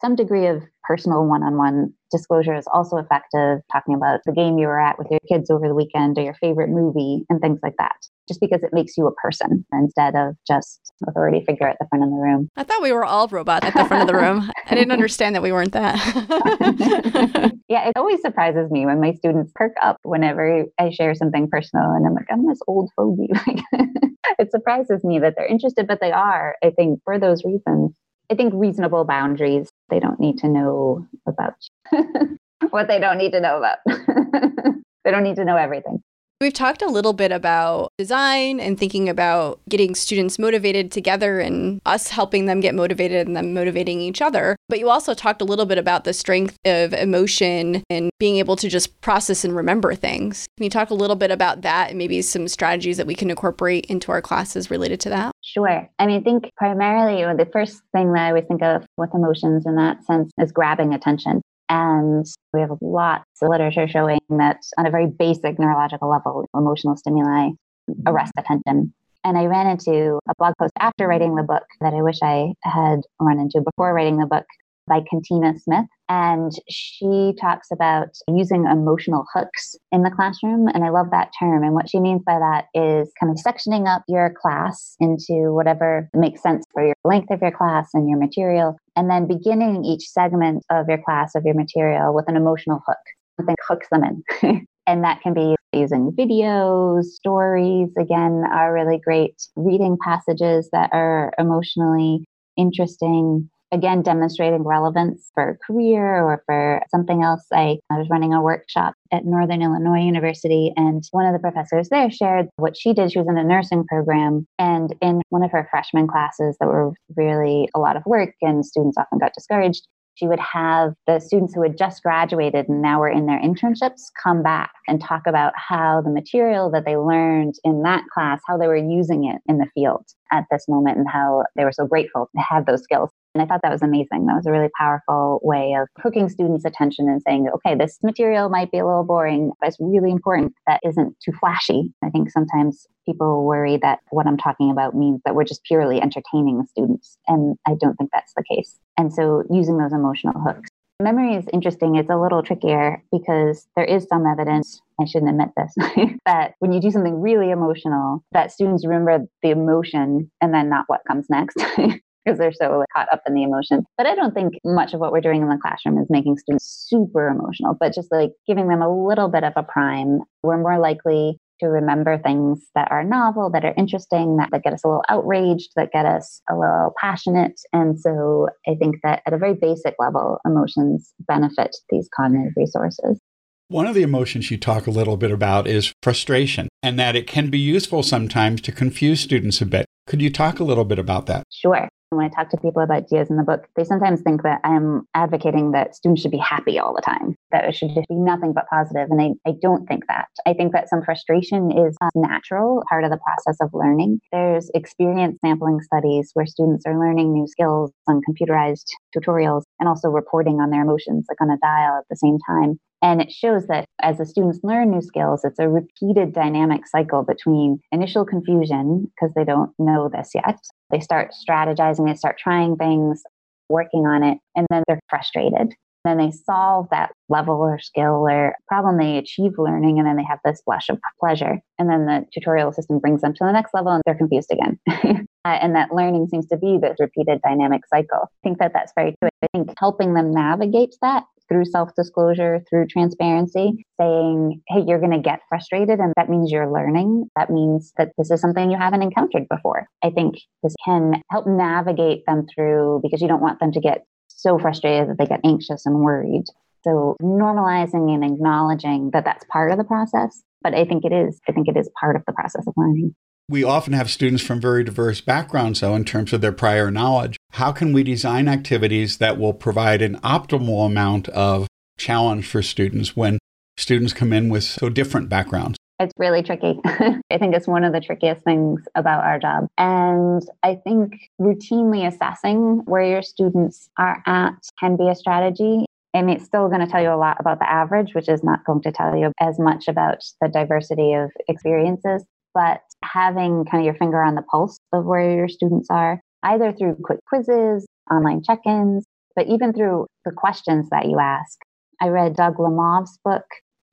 Some 0.00 0.16
degree 0.16 0.46
of 0.46 0.62
personal 0.82 1.26
one 1.26 1.42
on 1.42 1.58
one 1.58 1.92
disclosure 2.10 2.56
is 2.56 2.66
also 2.72 2.96
effective, 2.96 3.60
talking 3.70 3.94
about 3.94 4.20
the 4.24 4.32
game 4.32 4.58
you 4.58 4.66
were 4.66 4.80
at 4.80 4.98
with 4.98 5.08
your 5.10 5.20
kids 5.28 5.50
over 5.50 5.68
the 5.68 5.74
weekend 5.74 6.18
or 6.18 6.22
your 6.22 6.34
favorite 6.34 6.70
movie 6.70 7.24
and 7.28 7.40
things 7.40 7.60
like 7.62 7.74
that, 7.78 7.96
just 8.26 8.40
because 8.40 8.62
it 8.62 8.72
makes 8.72 8.96
you 8.96 9.06
a 9.06 9.14
person 9.14 9.64
instead 9.72 10.16
of 10.16 10.36
just 10.48 10.80
authority 11.06 11.44
figure 11.46 11.68
at 11.68 11.76
the 11.78 11.86
front 11.90 12.02
of 12.02 12.10
the 12.10 12.16
room. 12.16 12.48
I 12.56 12.64
thought 12.64 12.82
we 12.82 12.92
were 12.92 13.04
all 13.04 13.28
robots 13.28 13.66
at 13.66 13.74
the 13.74 13.84
front 13.84 14.02
of 14.02 14.08
the 14.08 14.20
room. 14.20 14.50
I 14.66 14.74
didn't 14.74 14.92
understand 14.92 15.34
that 15.34 15.42
we 15.42 15.52
weren't 15.52 15.72
that. 15.72 15.96
yeah, 17.68 17.88
it 17.88 17.92
always 17.96 18.22
surprises 18.22 18.70
me 18.70 18.86
when 18.86 19.00
my 19.00 19.12
students 19.12 19.52
perk 19.54 19.72
up 19.82 19.98
whenever 20.02 20.64
I 20.78 20.90
share 20.90 21.14
something 21.14 21.48
personal 21.50 21.92
and 21.92 22.06
I'm 22.06 22.14
like, 22.14 22.26
I'm 22.30 22.48
this 22.48 22.60
old 22.66 22.90
fogey. 22.96 23.28
it 24.38 24.50
surprises 24.50 25.04
me 25.04 25.18
that 25.18 25.34
they're 25.36 25.46
interested, 25.46 25.86
but 25.86 26.00
they 26.00 26.10
are, 26.10 26.56
I 26.64 26.70
think, 26.70 27.00
for 27.04 27.18
those 27.18 27.44
reasons. 27.44 27.92
I 28.30 28.34
think 28.34 28.54
reasonable 28.54 29.04
boundaries, 29.04 29.70
they 29.88 29.98
don't 29.98 30.20
need 30.20 30.38
to 30.38 30.48
know 30.48 31.06
about 31.26 31.54
what 32.70 32.86
they 32.86 33.00
don't 33.00 33.18
need 33.18 33.32
to 33.32 33.40
know 33.40 33.58
about. 33.58 33.78
they 35.04 35.10
don't 35.10 35.24
need 35.24 35.36
to 35.36 35.44
know 35.44 35.56
everything. 35.56 36.02
We've 36.40 36.54
talked 36.54 36.80
a 36.80 36.86
little 36.86 37.12
bit 37.12 37.32
about 37.32 37.92
design 37.98 38.60
and 38.60 38.78
thinking 38.78 39.10
about 39.10 39.60
getting 39.68 39.94
students 39.94 40.38
motivated 40.38 40.90
together 40.90 41.38
and 41.38 41.82
us 41.84 42.08
helping 42.08 42.46
them 42.46 42.60
get 42.60 42.74
motivated 42.74 43.26
and 43.26 43.36
them 43.36 43.52
motivating 43.52 44.00
each 44.00 44.22
other. 44.22 44.56
But 44.70 44.78
you 44.78 44.88
also 44.88 45.12
talked 45.12 45.42
a 45.42 45.44
little 45.44 45.66
bit 45.66 45.76
about 45.76 46.04
the 46.04 46.14
strength 46.14 46.56
of 46.64 46.94
emotion 46.94 47.82
and 47.90 48.08
being 48.18 48.38
able 48.38 48.56
to 48.56 48.70
just 48.70 49.02
process 49.02 49.44
and 49.44 49.54
remember 49.54 49.94
things. 49.94 50.46
Can 50.56 50.64
you 50.64 50.70
talk 50.70 50.88
a 50.88 50.94
little 50.94 51.14
bit 51.14 51.30
about 51.30 51.60
that 51.60 51.90
and 51.90 51.98
maybe 51.98 52.22
some 52.22 52.48
strategies 52.48 52.96
that 52.96 53.06
we 53.06 53.14
can 53.14 53.28
incorporate 53.28 53.84
into 53.86 54.10
our 54.10 54.22
classes 54.22 54.70
related 54.70 54.98
to 55.00 55.10
that? 55.10 55.32
Sure. 55.42 55.90
I 55.98 56.06
mean, 56.06 56.20
I 56.20 56.22
think 56.22 56.50
primarily 56.56 57.22
the 57.36 57.50
first 57.52 57.82
thing 57.92 58.14
that 58.14 58.22
I 58.22 58.28
always 58.28 58.46
think 58.48 58.62
of 58.62 58.86
with 58.96 59.10
emotions 59.12 59.66
in 59.66 59.76
that 59.76 60.02
sense 60.04 60.32
is 60.38 60.52
grabbing 60.52 60.94
attention. 60.94 61.42
And 61.70 62.26
we 62.52 62.60
have 62.60 62.76
lots 62.80 63.24
of 63.40 63.48
literature 63.48 63.86
showing 63.86 64.18
that 64.28 64.58
on 64.76 64.86
a 64.86 64.90
very 64.90 65.06
basic 65.06 65.56
neurological 65.56 66.10
level, 66.10 66.48
emotional 66.52 66.96
stimuli 66.96 67.50
mm-hmm. 67.50 68.08
arrest 68.08 68.32
attention. 68.36 68.92
And 69.22 69.38
I 69.38 69.44
ran 69.44 69.68
into 69.68 70.18
a 70.28 70.34
blog 70.36 70.54
post 70.58 70.72
after 70.80 71.06
writing 71.06 71.36
the 71.36 71.44
book 71.44 71.62
that 71.80 71.94
I 71.94 72.02
wish 72.02 72.18
I 72.22 72.54
had 72.64 73.02
run 73.20 73.38
into 73.38 73.60
before 73.60 73.94
writing 73.94 74.16
the 74.16 74.26
book 74.26 74.46
by 74.90 75.00
Cantina 75.08 75.58
Smith. 75.58 75.86
And 76.08 76.52
she 76.68 77.32
talks 77.40 77.68
about 77.72 78.08
using 78.28 78.66
emotional 78.66 79.24
hooks 79.32 79.76
in 79.92 80.02
the 80.02 80.10
classroom. 80.10 80.66
And 80.68 80.84
I 80.84 80.90
love 80.90 81.06
that 81.12 81.30
term. 81.38 81.62
And 81.62 81.72
what 81.72 81.88
she 81.88 82.00
means 82.00 82.22
by 82.26 82.38
that 82.38 82.66
is 82.74 83.10
kind 83.18 83.32
of 83.32 83.38
sectioning 83.42 83.86
up 83.86 84.02
your 84.08 84.34
class 84.42 84.96
into 85.00 85.54
whatever 85.54 86.10
makes 86.12 86.42
sense 86.42 86.64
for 86.74 86.84
your 86.84 86.96
length 87.04 87.30
of 87.30 87.40
your 87.40 87.52
class 87.52 87.90
and 87.94 88.10
your 88.10 88.18
material. 88.18 88.76
And 88.96 89.08
then 89.08 89.28
beginning 89.28 89.84
each 89.84 90.02
segment 90.02 90.64
of 90.68 90.88
your 90.88 90.98
class, 90.98 91.34
of 91.36 91.44
your 91.44 91.54
material, 91.54 92.12
with 92.12 92.28
an 92.28 92.36
emotional 92.36 92.82
hook. 92.86 92.98
Something 93.38 93.56
hooks 93.68 93.86
them 93.90 94.02
in. 94.04 94.66
and 94.88 95.04
that 95.04 95.20
can 95.22 95.32
be 95.32 95.54
using 95.72 96.10
videos, 96.10 97.04
stories, 97.04 97.90
again, 97.96 98.42
are 98.52 98.74
really 98.74 98.98
great 98.98 99.40
reading 99.54 99.96
passages 100.02 100.68
that 100.72 100.90
are 100.92 101.32
emotionally 101.38 102.24
interesting 102.56 103.48
again 103.72 104.02
demonstrating 104.02 104.62
relevance 104.62 105.30
for 105.34 105.50
a 105.50 105.58
career 105.58 106.22
or 106.22 106.42
for 106.46 106.82
something 106.90 107.22
else 107.22 107.44
I, 107.52 107.78
I 107.90 107.98
was 107.98 108.08
running 108.10 108.34
a 108.34 108.42
workshop 108.42 108.94
at 109.12 109.24
northern 109.24 109.62
illinois 109.62 110.04
university 110.04 110.72
and 110.76 111.02
one 111.12 111.26
of 111.26 111.32
the 111.32 111.38
professors 111.38 111.88
there 111.88 112.10
shared 112.10 112.48
what 112.56 112.76
she 112.76 112.92
did 112.92 113.12
she 113.12 113.18
was 113.18 113.28
in 113.28 113.38
a 113.38 113.44
nursing 113.44 113.84
program 113.84 114.46
and 114.58 114.94
in 115.00 115.22
one 115.28 115.42
of 115.42 115.50
her 115.52 115.68
freshman 115.70 116.08
classes 116.08 116.56
that 116.60 116.66
were 116.66 116.92
really 117.16 117.68
a 117.74 117.78
lot 117.78 117.96
of 117.96 118.02
work 118.06 118.34
and 118.42 118.64
students 118.64 118.98
often 118.98 119.18
got 119.18 119.34
discouraged 119.34 119.86
she 120.20 120.26
would 120.26 120.40
have 120.40 120.92
the 121.06 121.18
students 121.18 121.54
who 121.54 121.62
had 121.62 121.78
just 121.78 122.02
graduated 122.02 122.68
and 122.68 122.82
now 122.82 123.00
were 123.00 123.08
in 123.08 123.24
their 123.24 123.40
internships 123.40 124.02
come 124.22 124.42
back 124.42 124.70
and 124.86 125.00
talk 125.00 125.22
about 125.26 125.54
how 125.56 126.02
the 126.02 126.10
material 126.10 126.70
that 126.70 126.84
they 126.84 126.96
learned 126.96 127.54
in 127.64 127.82
that 127.82 128.04
class, 128.12 128.40
how 128.46 128.58
they 128.58 128.66
were 128.66 128.76
using 128.76 129.24
it 129.24 129.40
in 129.48 129.58
the 129.58 129.66
field 129.74 130.04
at 130.30 130.44
this 130.50 130.66
moment 130.68 130.98
and 130.98 131.06
how 131.08 131.44
they 131.56 131.64
were 131.64 131.72
so 131.72 131.86
grateful 131.86 132.28
to 132.36 132.42
have 132.42 132.66
those 132.66 132.82
skills. 132.82 133.10
And 133.34 133.42
I 133.42 133.46
thought 133.46 133.60
that 133.62 133.72
was 133.72 133.82
amazing. 133.82 134.26
That 134.26 134.36
was 134.36 134.46
a 134.46 134.50
really 134.50 134.70
powerful 134.78 135.40
way 135.42 135.74
of 135.74 135.88
hooking 136.02 136.28
students' 136.28 136.64
attention 136.64 137.08
and 137.08 137.22
saying, 137.22 137.48
okay, 137.54 137.76
this 137.76 137.98
material 138.02 138.48
might 138.48 138.72
be 138.72 138.78
a 138.78 138.86
little 138.86 139.04
boring, 139.04 139.52
but 139.60 139.68
it's 139.68 139.78
really 139.80 140.10
important 140.10 140.54
that 140.66 140.80
isn't 140.84 141.16
too 141.20 141.32
flashy. 141.38 141.92
I 142.04 142.10
think 142.10 142.30
sometimes 142.30 142.86
people 143.06 143.44
worry 143.44 143.76
that 143.78 144.00
what 144.10 144.26
I'm 144.26 144.36
talking 144.36 144.70
about 144.70 144.96
means 144.96 145.20
that 145.24 145.34
we're 145.34 145.44
just 145.44 145.64
purely 145.64 146.00
entertaining 146.00 146.58
the 146.58 146.66
students. 146.66 147.18
And 147.28 147.56
I 147.66 147.74
don't 147.80 147.96
think 147.96 148.10
that's 148.12 148.34
the 148.34 148.44
case. 148.50 148.78
And 148.98 149.12
so 149.12 149.44
using 149.50 149.78
those 149.78 149.92
emotional 149.92 150.40
hooks. 150.40 150.68
Memory 151.00 151.36
is 151.36 151.46
interesting. 151.52 151.96
It's 151.96 152.10
a 152.10 152.16
little 152.16 152.42
trickier 152.42 153.02
because 153.10 153.66
there 153.74 153.86
is 153.86 154.06
some 154.06 154.26
evidence, 154.26 154.82
I 155.00 155.06
shouldn't 155.06 155.30
admit 155.30 155.48
this, 155.56 155.74
that 156.26 156.54
when 156.58 156.72
you 156.72 156.80
do 156.80 156.90
something 156.90 157.22
really 157.22 157.50
emotional, 157.50 158.22
that 158.32 158.52
students 158.52 158.84
remember 158.84 159.26
the 159.42 159.50
emotion 159.50 160.30
and 160.42 160.52
then 160.52 160.68
not 160.68 160.84
what 160.88 161.00
comes 161.08 161.30
next. 161.30 161.56
because 162.24 162.38
they're 162.38 162.52
so 162.52 162.78
like, 162.78 162.88
caught 162.94 163.12
up 163.12 163.22
in 163.26 163.34
the 163.34 163.42
emotion. 163.42 163.84
But 163.96 164.06
I 164.06 164.14
don't 164.14 164.34
think 164.34 164.54
much 164.64 164.94
of 164.94 165.00
what 165.00 165.12
we're 165.12 165.20
doing 165.20 165.42
in 165.42 165.48
the 165.48 165.58
classroom 165.60 165.98
is 165.98 166.06
making 166.10 166.38
students 166.38 166.86
super 166.88 167.28
emotional, 167.28 167.76
but 167.78 167.94
just 167.94 168.10
like 168.12 168.30
giving 168.46 168.68
them 168.68 168.82
a 168.82 169.06
little 169.06 169.28
bit 169.28 169.44
of 169.44 169.52
a 169.56 169.62
prime. 169.62 170.20
We're 170.42 170.58
more 170.58 170.78
likely 170.78 171.38
to 171.60 171.66
remember 171.66 172.18
things 172.18 172.66
that 172.74 172.90
are 172.90 173.04
novel, 173.04 173.50
that 173.50 173.64
are 173.64 173.74
interesting, 173.76 174.38
that, 174.38 174.48
that 174.50 174.62
get 174.62 174.72
us 174.72 174.82
a 174.84 174.88
little 174.88 175.04
outraged, 175.08 175.70
that 175.76 175.92
get 175.92 176.06
us 176.06 176.40
a 176.48 176.54
little 176.54 176.94
passionate. 176.98 177.60
And 177.72 178.00
so 178.00 178.48
I 178.66 178.74
think 178.74 178.96
that 179.02 179.22
at 179.26 179.32
a 179.32 179.38
very 179.38 179.54
basic 179.54 179.94
level, 179.98 180.38
emotions 180.46 181.12
benefit 181.28 181.76
these 181.90 182.08
cognitive 182.14 182.54
resources. 182.56 183.20
One 183.68 183.86
of 183.86 183.94
the 183.94 184.02
emotions 184.02 184.50
you 184.50 184.56
talk 184.56 184.86
a 184.86 184.90
little 184.90 185.16
bit 185.16 185.30
about 185.30 185.68
is 185.68 185.92
frustration, 186.02 186.68
and 186.82 186.98
that 186.98 187.14
it 187.14 187.28
can 187.28 187.50
be 187.50 187.58
useful 187.58 188.02
sometimes 188.02 188.60
to 188.62 188.72
confuse 188.72 189.20
students 189.20 189.60
a 189.60 189.66
bit. 189.66 189.86
Could 190.08 190.20
you 190.20 190.30
talk 190.30 190.58
a 190.58 190.64
little 190.64 190.84
bit 190.84 190.98
about 190.98 191.26
that? 191.26 191.44
Sure. 191.50 191.88
When 192.12 192.26
I 192.26 192.28
talk 192.28 192.50
to 192.50 192.56
people 192.56 192.82
about 192.82 193.04
ideas 193.04 193.30
in 193.30 193.36
the 193.36 193.44
book, 193.44 193.68
they 193.76 193.84
sometimes 193.84 194.20
think 194.20 194.42
that 194.42 194.60
I'm 194.64 195.06
advocating 195.14 195.70
that 195.72 195.94
students 195.94 196.22
should 196.22 196.32
be 196.32 196.38
happy 196.38 196.76
all 196.76 196.92
the 196.92 197.02
time, 197.02 197.36
that 197.52 197.64
it 197.66 197.76
should 197.76 197.94
just 197.94 198.08
be 198.08 198.16
nothing 198.16 198.52
but 198.52 198.66
positive. 198.68 199.06
And 199.10 199.22
I, 199.22 199.48
I 199.48 199.54
don't 199.62 199.86
think 199.86 200.08
that. 200.08 200.26
I 200.44 200.52
think 200.52 200.72
that 200.72 200.88
some 200.88 201.04
frustration 201.04 201.70
is 201.70 201.96
uh, 202.00 202.08
natural, 202.16 202.82
part 202.88 203.04
of 203.04 203.12
the 203.12 203.18
process 203.18 203.58
of 203.60 203.70
learning. 203.72 204.18
There's 204.32 204.70
experience 204.74 205.38
sampling 205.44 205.80
studies 205.82 206.32
where 206.34 206.46
students 206.46 206.84
are 206.84 206.98
learning 206.98 207.32
new 207.32 207.46
skills 207.46 207.92
on 208.08 208.22
computerized 208.28 208.86
tutorials 209.16 209.62
and 209.78 209.88
also 209.88 210.08
reporting 210.08 210.60
on 210.60 210.70
their 210.70 210.82
emotions, 210.82 211.26
like 211.28 211.40
on 211.40 211.50
a 211.50 211.58
dial 211.58 211.96
at 211.96 212.08
the 212.10 212.16
same 212.16 212.38
time. 212.44 212.80
And 213.02 213.20
it 213.20 213.32
shows 213.32 213.66
that 213.66 213.86
as 214.02 214.18
the 214.18 214.26
students 214.26 214.60
learn 214.62 214.90
new 214.90 215.00
skills, 215.00 215.44
it's 215.44 215.58
a 215.58 215.68
repeated 215.68 216.32
dynamic 216.34 216.86
cycle 216.86 217.22
between 217.22 217.80
initial 217.92 218.24
confusion, 218.24 219.10
because 219.14 219.34
they 219.34 219.44
don't 219.44 219.70
know 219.78 220.10
this 220.12 220.30
yet, 220.34 220.58
they 220.90 221.00
start 221.00 221.30
strategizing, 221.32 222.06
they 222.06 222.14
start 222.14 222.38
trying 222.38 222.76
things, 222.76 223.22
working 223.68 224.06
on 224.06 224.22
it, 224.22 224.38
and 224.54 224.66
then 224.70 224.82
they're 224.86 225.00
frustrated. 225.08 225.72
Then 226.04 226.16
they 226.16 226.30
solve 226.30 226.88
that 226.90 227.12
level 227.28 227.56
or 227.56 227.78
skill 227.78 228.26
or 228.28 228.54
problem, 228.68 228.98
they 228.98 229.18
achieve 229.18 229.52
learning, 229.58 229.98
and 229.98 230.06
then 230.06 230.16
they 230.16 230.24
have 230.24 230.38
this 230.44 230.62
flash 230.62 230.88
of 230.88 230.98
pleasure. 231.18 231.58
And 231.78 231.90
then 231.90 232.06
the 232.06 232.24
tutorial 232.32 232.72
system 232.72 232.98
brings 232.98 233.20
them 233.20 233.34
to 233.34 233.44
the 233.44 233.52
next 233.52 233.74
level 233.74 233.92
and 233.92 234.02
they're 234.06 234.14
confused 234.14 234.50
again. 234.52 235.26
Uh, 235.46 235.56
and 235.62 235.74
that 235.74 235.90
learning 235.90 236.26
seems 236.30 236.46
to 236.46 236.58
be 236.58 236.76
this 236.78 236.98
repeated 237.00 237.40
dynamic 237.40 237.80
cycle. 237.88 238.24
I 238.24 238.40
think 238.42 238.58
that 238.58 238.72
that's 238.74 238.92
very 238.94 239.14
true. 239.22 239.30
I 239.42 239.46
think 239.54 239.72
helping 239.78 240.12
them 240.12 240.32
navigate 240.32 240.94
that 241.00 241.24
through 241.50 241.64
self 241.64 241.90
disclosure, 241.96 242.60
through 242.68 242.86
transparency, 242.86 243.84
saying, 244.00 244.62
hey, 244.68 244.82
you're 244.86 245.00
going 245.00 245.10
to 245.10 245.18
get 245.18 245.40
frustrated, 245.48 245.98
and 245.98 246.12
that 246.16 246.30
means 246.30 246.50
you're 246.50 246.72
learning. 246.72 247.28
That 247.36 247.50
means 247.50 247.92
that 247.98 248.12
this 248.16 248.30
is 248.30 248.40
something 248.40 248.70
you 248.70 248.78
haven't 248.78 249.02
encountered 249.02 249.46
before. 249.48 249.86
I 250.02 250.10
think 250.10 250.36
this 250.62 250.74
can 250.84 251.20
help 251.30 251.46
navigate 251.46 252.24
them 252.26 252.46
through 252.54 253.00
because 253.02 253.20
you 253.20 253.28
don't 253.28 253.42
want 253.42 253.60
them 253.60 253.72
to 253.72 253.80
get 253.80 254.04
so 254.28 254.58
frustrated 254.58 255.08
that 255.08 255.18
they 255.18 255.26
get 255.26 255.40
anxious 255.44 255.84
and 255.86 256.00
worried. 256.00 256.44
So 256.82 257.16
normalizing 257.22 258.14
and 258.14 258.24
acknowledging 258.24 259.10
that 259.12 259.24
that's 259.24 259.44
part 259.50 259.70
of 259.70 259.78
the 259.78 259.84
process. 259.84 260.42
But 260.62 260.74
I 260.74 260.84
think 260.84 261.04
it 261.04 261.12
is. 261.12 261.40
I 261.48 261.52
think 261.52 261.68
it 261.68 261.76
is 261.76 261.90
part 261.98 262.16
of 262.16 262.22
the 262.26 262.32
process 262.32 262.66
of 262.66 262.74
learning. 262.76 263.14
We 263.50 263.64
often 263.64 263.94
have 263.94 264.08
students 264.08 264.44
from 264.44 264.60
very 264.60 264.84
diverse 264.84 265.20
backgrounds, 265.20 265.80
though, 265.80 265.96
in 265.96 266.04
terms 266.04 266.32
of 266.32 266.40
their 266.40 266.52
prior 266.52 266.88
knowledge. 266.88 267.36
How 267.54 267.72
can 267.72 267.92
we 267.92 268.04
design 268.04 268.46
activities 268.46 269.18
that 269.18 269.38
will 269.38 269.52
provide 269.52 270.02
an 270.02 270.20
optimal 270.20 270.86
amount 270.86 271.28
of 271.30 271.66
challenge 271.98 272.46
for 272.46 272.62
students 272.62 273.16
when 273.16 273.40
students 273.76 274.12
come 274.12 274.32
in 274.32 274.50
with 274.50 274.62
so 274.62 274.88
different 274.88 275.28
backgrounds? 275.28 275.76
It's 275.98 276.12
really 276.16 276.44
tricky. 276.44 276.78
I 276.84 277.38
think 277.38 277.56
it's 277.56 277.66
one 277.66 277.82
of 277.82 277.92
the 277.92 278.00
trickiest 278.00 278.44
things 278.44 278.84
about 278.94 279.24
our 279.24 279.40
job. 279.40 279.66
And 279.76 280.42
I 280.62 280.76
think 280.76 281.14
routinely 281.40 282.06
assessing 282.06 282.82
where 282.84 283.02
your 283.02 283.22
students 283.22 283.90
are 283.98 284.22
at 284.26 284.54
can 284.78 284.96
be 284.96 285.08
a 285.08 285.16
strategy. 285.16 285.86
And 286.14 286.30
it's 286.30 286.44
still 286.44 286.68
going 286.68 286.82
to 286.82 286.86
tell 286.86 287.02
you 287.02 287.12
a 287.12 287.18
lot 287.18 287.38
about 287.40 287.58
the 287.58 287.68
average, 287.68 288.14
which 288.14 288.28
is 288.28 288.44
not 288.44 288.64
going 288.64 288.82
to 288.82 288.92
tell 288.92 289.16
you 289.16 289.32
as 289.40 289.58
much 289.58 289.88
about 289.88 290.22
the 290.40 290.46
diversity 290.46 291.14
of 291.14 291.32
experiences. 291.48 292.24
But 292.54 292.80
having 293.04 293.64
kind 293.64 293.82
of 293.82 293.84
your 293.84 293.94
finger 293.94 294.22
on 294.22 294.34
the 294.34 294.42
pulse 294.42 294.78
of 294.92 295.04
where 295.04 295.30
your 295.30 295.48
students 295.48 295.88
are, 295.90 296.20
either 296.42 296.72
through 296.72 296.96
quick 297.04 297.20
quizzes, 297.28 297.86
online 298.10 298.42
check 298.42 298.60
ins, 298.66 299.04
but 299.36 299.46
even 299.46 299.72
through 299.72 300.06
the 300.24 300.32
questions 300.32 300.88
that 300.90 301.06
you 301.06 301.18
ask. 301.18 301.58
I 302.00 302.08
read 302.08 302.34
Doug 302.34 302.56
Lemov's 302.56 303.18
book, 303.24 303.44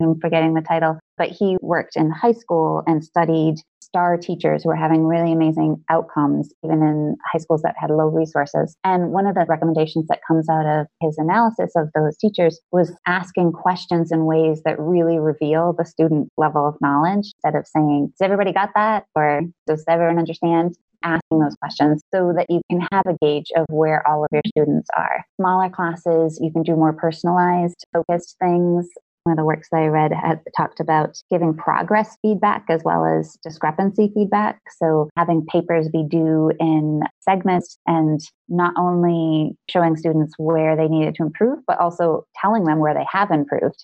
I'm 0.02 0.20
forgetting 0.20 0.54
the 0.54 0.62
title, 0.62 1.00
but 1.18 1.30
he 1.30 1.58
worked 1.62 1.96
in 1.96 2.12
high 2.12 2.32
school 2.34 2.84
and 2.88 3.04
studied 3.04 3.56
star 3.88 4.18
teachers 4.18 4.64
who 4.64 4.70
were 4.70 4.76
having 4.76 5.06
really 5.06 5.32
amazing 5.32 5.84
outcomes, 5.90 6.52
even 6.64 6.84
in 6.84 7.16
high 7.32 7.40
schools 7.40 7.62
that 7.62 7.76
had 7.78 7.90
low 7.90 8.08
resources. 8.08 8.76
And 8.84 9.12
one 9.12 9.26
of 9.26 9.36
the 9.36 9.46
recommendations 9.48 10.08
that 10.08 10.20
comes 10.28 10.50
out 10.50 10.66
of 10.66 10.88
his 11.02 11.18
analysis 11.18 11.72
of 11.76 11.90
those 11.96 12.18
teachers 12.18 12.60
was 12.72 12.94
asking 13.06 13.54
questions 13.54 14.12
in 14.12 14.26
ways 14.26 14.62
that 14.64 14.80
really 14.80 15.20
reveal 15.20 15.74
the 15.74 15.86
student 15.86 16.30
level 16.38 16.68
of 16.68 16.76
knowledge 16.82 17.34
instead 17.36 17.56
of 17.56 17.66
saying, 17.68 18.08
Does 18.08 18.26
everybody 18.26 18.52
got 18.52 18.70
that? 18.76 19.06
Or 19.16 19.42
does 19.66 19.84
everyone 19.88 20.20
understand? 20.20 20.76
asking 21.04 21.40
those 21.40 21.56
questions 21.62 22.02
so 22.12 22.34
that 22.36 22.48
you 22.50 22.60
can 22.72 22.82
have 22.92 23.04
a 23.06 23.16
gauge 23.22 23.52
of 23.56 23.66
where 23.70 24.06
all 24.08 24.24
of 24.24 24.30
your 24.32 24.42
students 24.48 24.90
are. 24.98 25.24
Smaller 25.40 25.70
classes, 25.70 26.40
you 26.42 26.52
can 26.52 26.64
do 26.64 26.76
more 26.76 26.92
personalized, 26.92 27.86
focused 27.94 28.36
things 28.42 28.88
one 29.28 29.34
of 29.34 29.38
the 29.38 29.46
works 29.46 29.68
that 29.72 29.82
I 29.82 29.88
read 29.88 30.14
had 30.14 30.40
talked 30.56 30.80
about 30.80 31.22
giving 31.30 31.54
progress 31.54 32.18
feedback 32.22 32.64
as 32.70 32.82
well 32.86 33.04
as 33.04 33.38
discrepancy 33.44 34.10
feedback. 34.14 34.62
So 34.78 35.10
having 35.18 35.46
papers 35.46 35.90
be 35.90 36.06
due 36.10 36.54
in 36.62 37.02
segments 37.20 37.78
and 37.86 38.22
not 38.48 38.74
only 38.78 39.58
showing 39.70 39.98
students 39.98 40.34
where 40.38 40.78
they 40.78 40.88
needed 40.88 41.16
to 41.16 41.24
improve, 41.24 41.60
but 41.68 41.78
also 41.78 42.26
telling 42.42 42.64
them 42.64 42.80
where 42.80 42.94
they 42.94 43.06
have 43.12 43.30
improved. 43.30 43.84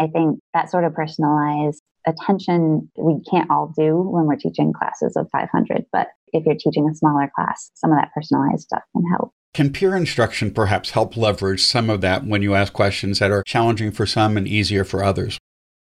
I 0.00 0.06
think 0.06 0.38
that 0.54 0.70
sort 0.70 0.84
of 0.84 0.94
personalized 0.94 1.82
attention 2.06 2.88
we 2.96 3.20
can't 3.28 3.50
all 3.50 3.72
do 3.76 3.96
when 3.96 4.26
we're 4.26 4.36
teaching 4.36 4.72
classes 4.72 5.16
of 5.16 5.28
500, 5.32 5.86
but 5.92 6.08
if 6.32 6.44
you're 6.44 6.54
teaching 6.54 6.88
a 6.88 6.94
smaller 6.94 7.30
class, 7.34 7.70
some 7.74 7.90
of 7.90 7.98
that 7.98 8.12
personalized 8.14 8.62
stuff 8.62 8.82
can 8.94 9.04
help. 9.10 9.32
Can 9.54 9.72
peer 9.72 9.94
instruction 9.94 10.50
perhaps 10.50 10.90
help 10.90 11.16
leverage 11.16 11.62
some 11.62 11.88
of 11.88 12.00
that 12.00 12.26
when 12.26 12.42
you 12.42 12.56
ask 12.56 12.72
questions 12.72 13.20
that 13.20 13.30
are 13.30 13.44
challenging 13.44 13.92
for 13.92 14.04
some 14.04 14.36
and 14.36 14.48
easier 14.48 14.82
for 14.82 15.04
others? 15.04 15.38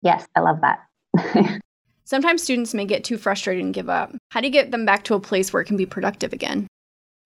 Yes, 0.03 0.27
I 0.37 0.41
love 0.41 0.59
that. 0.61 1.61
Sometimes 2.05 2.43
students 2.43 2.75
may 2.75 2.85
get 2.85 3.03
too 3.03 3.17
frustrated 3.17 3.65
and 3.65 3.73
give 3.73 3.89
up. 3.89 4.15
How 4.31 4.43
do 4.43 4.47
you 4.47 4.53
get 4.53 4.73
them 4.73 4.85
back 4.85 5.05
to 5.05 5.15
a 5.15 5.21
place 5.21 5.53
where 5.53 5.63
it 5.63 5.65
can 5.65 5.79
be 5.79 5.87
productive 5.87 6.35
again? 6.35 6.67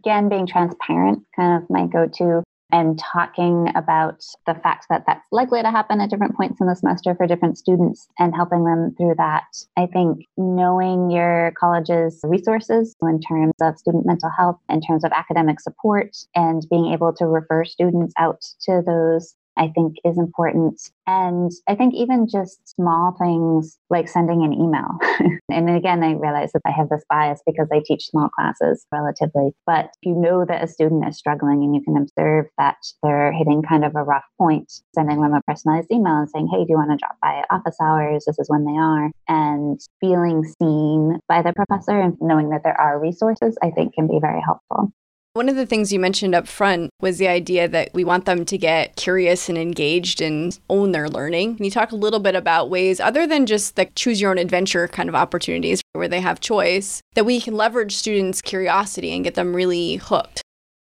Again, 0.04 0.28
being 0.28 0.46
transparent, 0.46 1.24
kind 1.34 1.60
of 1.60 1.68
my 1.68 1.88
go 1.88 2.06
to 2.06 2.44
and 2.72 2.98
talking 2.98 3.72
about 3.74 4.22
the 4.46 4.54
fact 4.54 4.87
that 4.90 5.04
that's 5.06 5.26
likely 5.33 5.62
to 5.62 5.70
happen 5.70 6.00
at 6.00 6.11
different 6.11 6.37
points 6.37 6.61
in 6.61 6.66
the 6.66 6.76
semester 6.76 7.14
for 7.14 7.26
different 7.26 7.59
students 7.59 8.09
and 8.18 8.35
helping 8.35 8.64
them 8.64 8.94
through 8.96 9.14
that. 9.16 9.44
I 9.76 9.87
think 9.87 10.26
knowing 10.37 11.11
your 11.11 11.52
college's 11.59 12.20
resources 12.24 12.94
in 13.02 13.20
terms 13.20 13.54
of 13.61 13.78
student 13.78 14.06
mental 14.06 14.30
health, 14.30 14.59
in 14.68 14.80
terms 14.80 15.04
of 15.04 15.12
academic 15.12 15.61
support, 15.61 16.16
and 16.35 16.66
being 16.70 16.92
able 16.92 17.12
to 17.14 17.26
refer 17.26 17.64
students 17.64 18.14
out 18.18 18.42
to 18.62 18.83
those 18.87 19.35
I 19.56 19.68
think 19.74 19.96
is 20.04 20.18
important. 20.18 20.80
And 21.06 21.50
I 21.68 21.74
think 21.74 21.94
even 21.94 22.28
just 22.28 22.60
small 22.68 23.16
things 23.20 23.78
like 23.90 24.08
sending 24.08 24.42
an 24.42 24.52
email. 24.52 24.98
and 25.50 25.68
again, 25.68 26.02
I 26.02 26.12
realize 26.12 26.52
that 26.52 26.62
I 26.64 26.70
have 26.70 26.88
this 26.88 27.04
bias 27.08 27.42
because 27.46 27.68
I 27.72 27.82
teach 27.84 28.06
small 28.06 28.28
classes 28.28 28.86
relatively. 28.92 29.50
But 29.66 29.86
if 29.86 30.08
you 30.08 30.14
know 30.14 30.44
that 30.46 30.62
a 30.62 30.68
student 30.68 31.06
is 31.08 31.18
struggling 31.18 31.62
and 31.62 31.74
you 31.74 31.82
can 31.82 31.96
observe 31.96 32.46
that 32.58 32.76
they're 33.02 33.32
hitting 33.32 33.62
kind 33.62 33.84
of 33.84 33.94
a 33.96 34.02
rough 34.02 34.24
point, 34.38 34.72
sending 34.94 35.20
them 35.20 35.34
a 35.34 35.42
personalized 35.42 35.90
email 35.90 36.16
and 36.16 36.30
saying, 36.30 36.48
hey, 36.50 36.64
do 36.64 36.70
you 36.70 36.76
want 36.76 36.90
to 36.92 36.96
drop 36.96 37.16
by 37.20 37.42
office 37.50 37.76
hours? 37.82 38.24
This 38.26 38.38
is 38.38 38.48
when 38.48 38.64
they 38.64 38.78
are. 38.78 39.10
And 39.28 39.80
feeling 40.00 40.44
seen 40.44 41.18
by 41.28 41.42
the 41.42 41.52
professor 41.52 42.00
and 42.00 42.16
knowing 42.20 42.50
that 42.50 42.62
there 42.64 42.80
are 42.80 43.00
resources, 43.00 43.58
I 43.62 43.70
think 43.70 43.94
can 43.94 44.06
be 44.06 44.18
very 44.20 44.40
helpful. 44.40 44.92
One 45.32 45.48
of 45.48 45.54
the 45.54 45.64
things 45.64 45.92
you 45.92 46.00
mentioned 46.00 46.34
up 46.34 46.48
front 46.48 46.90
was 47.00 47.18
the 47.18 47.28
idea 47.28 47.68
that 47.68 47.94
we 47.94 48.02
want 48.02 48.24
them 48.24 48.44
to 48.44 48.58
get 48.58 48.96
curious 48.96 49.48
and 49.48 49.56
engaged 49.56 50.20
and 50.20 50.58
own 50.68 50.90
their 50.90 51.08
learning. 51.08 51.54
Can 51.54 51.64
you 51.64 51.70
talk 51.70 51.92
a 51.92 51.96
little 51.96 52.18
bit 52.18 52.34
about 52.34 52.68
ways, 52.68 52.98
other 52.98 53.28
than 53.28 53.46
just 53.46 53.76
the 53.76 53.84
choose 53.94 54.20
your 54.20 54.32
own 54.32 54.38
adventure 54.38 54.88
kind 54.88 55.08
of 55.08 55.14
opportunities 55.14 55.82
where 55.92 56.08
they 56.08 56.20
have 56.20 56.40
choice, 56.40 57.00
that 57.14 57.24
we 57.24 57.40
can 57.40 57.54
leverage 57.54 57.94
students' 57.94 58.42
curiosity 58.42 59.12
and 59.12 59.22
get 59.22 59.36
them 59.36 59.54
really 59.54 59.96
hooked? 59.96 60.42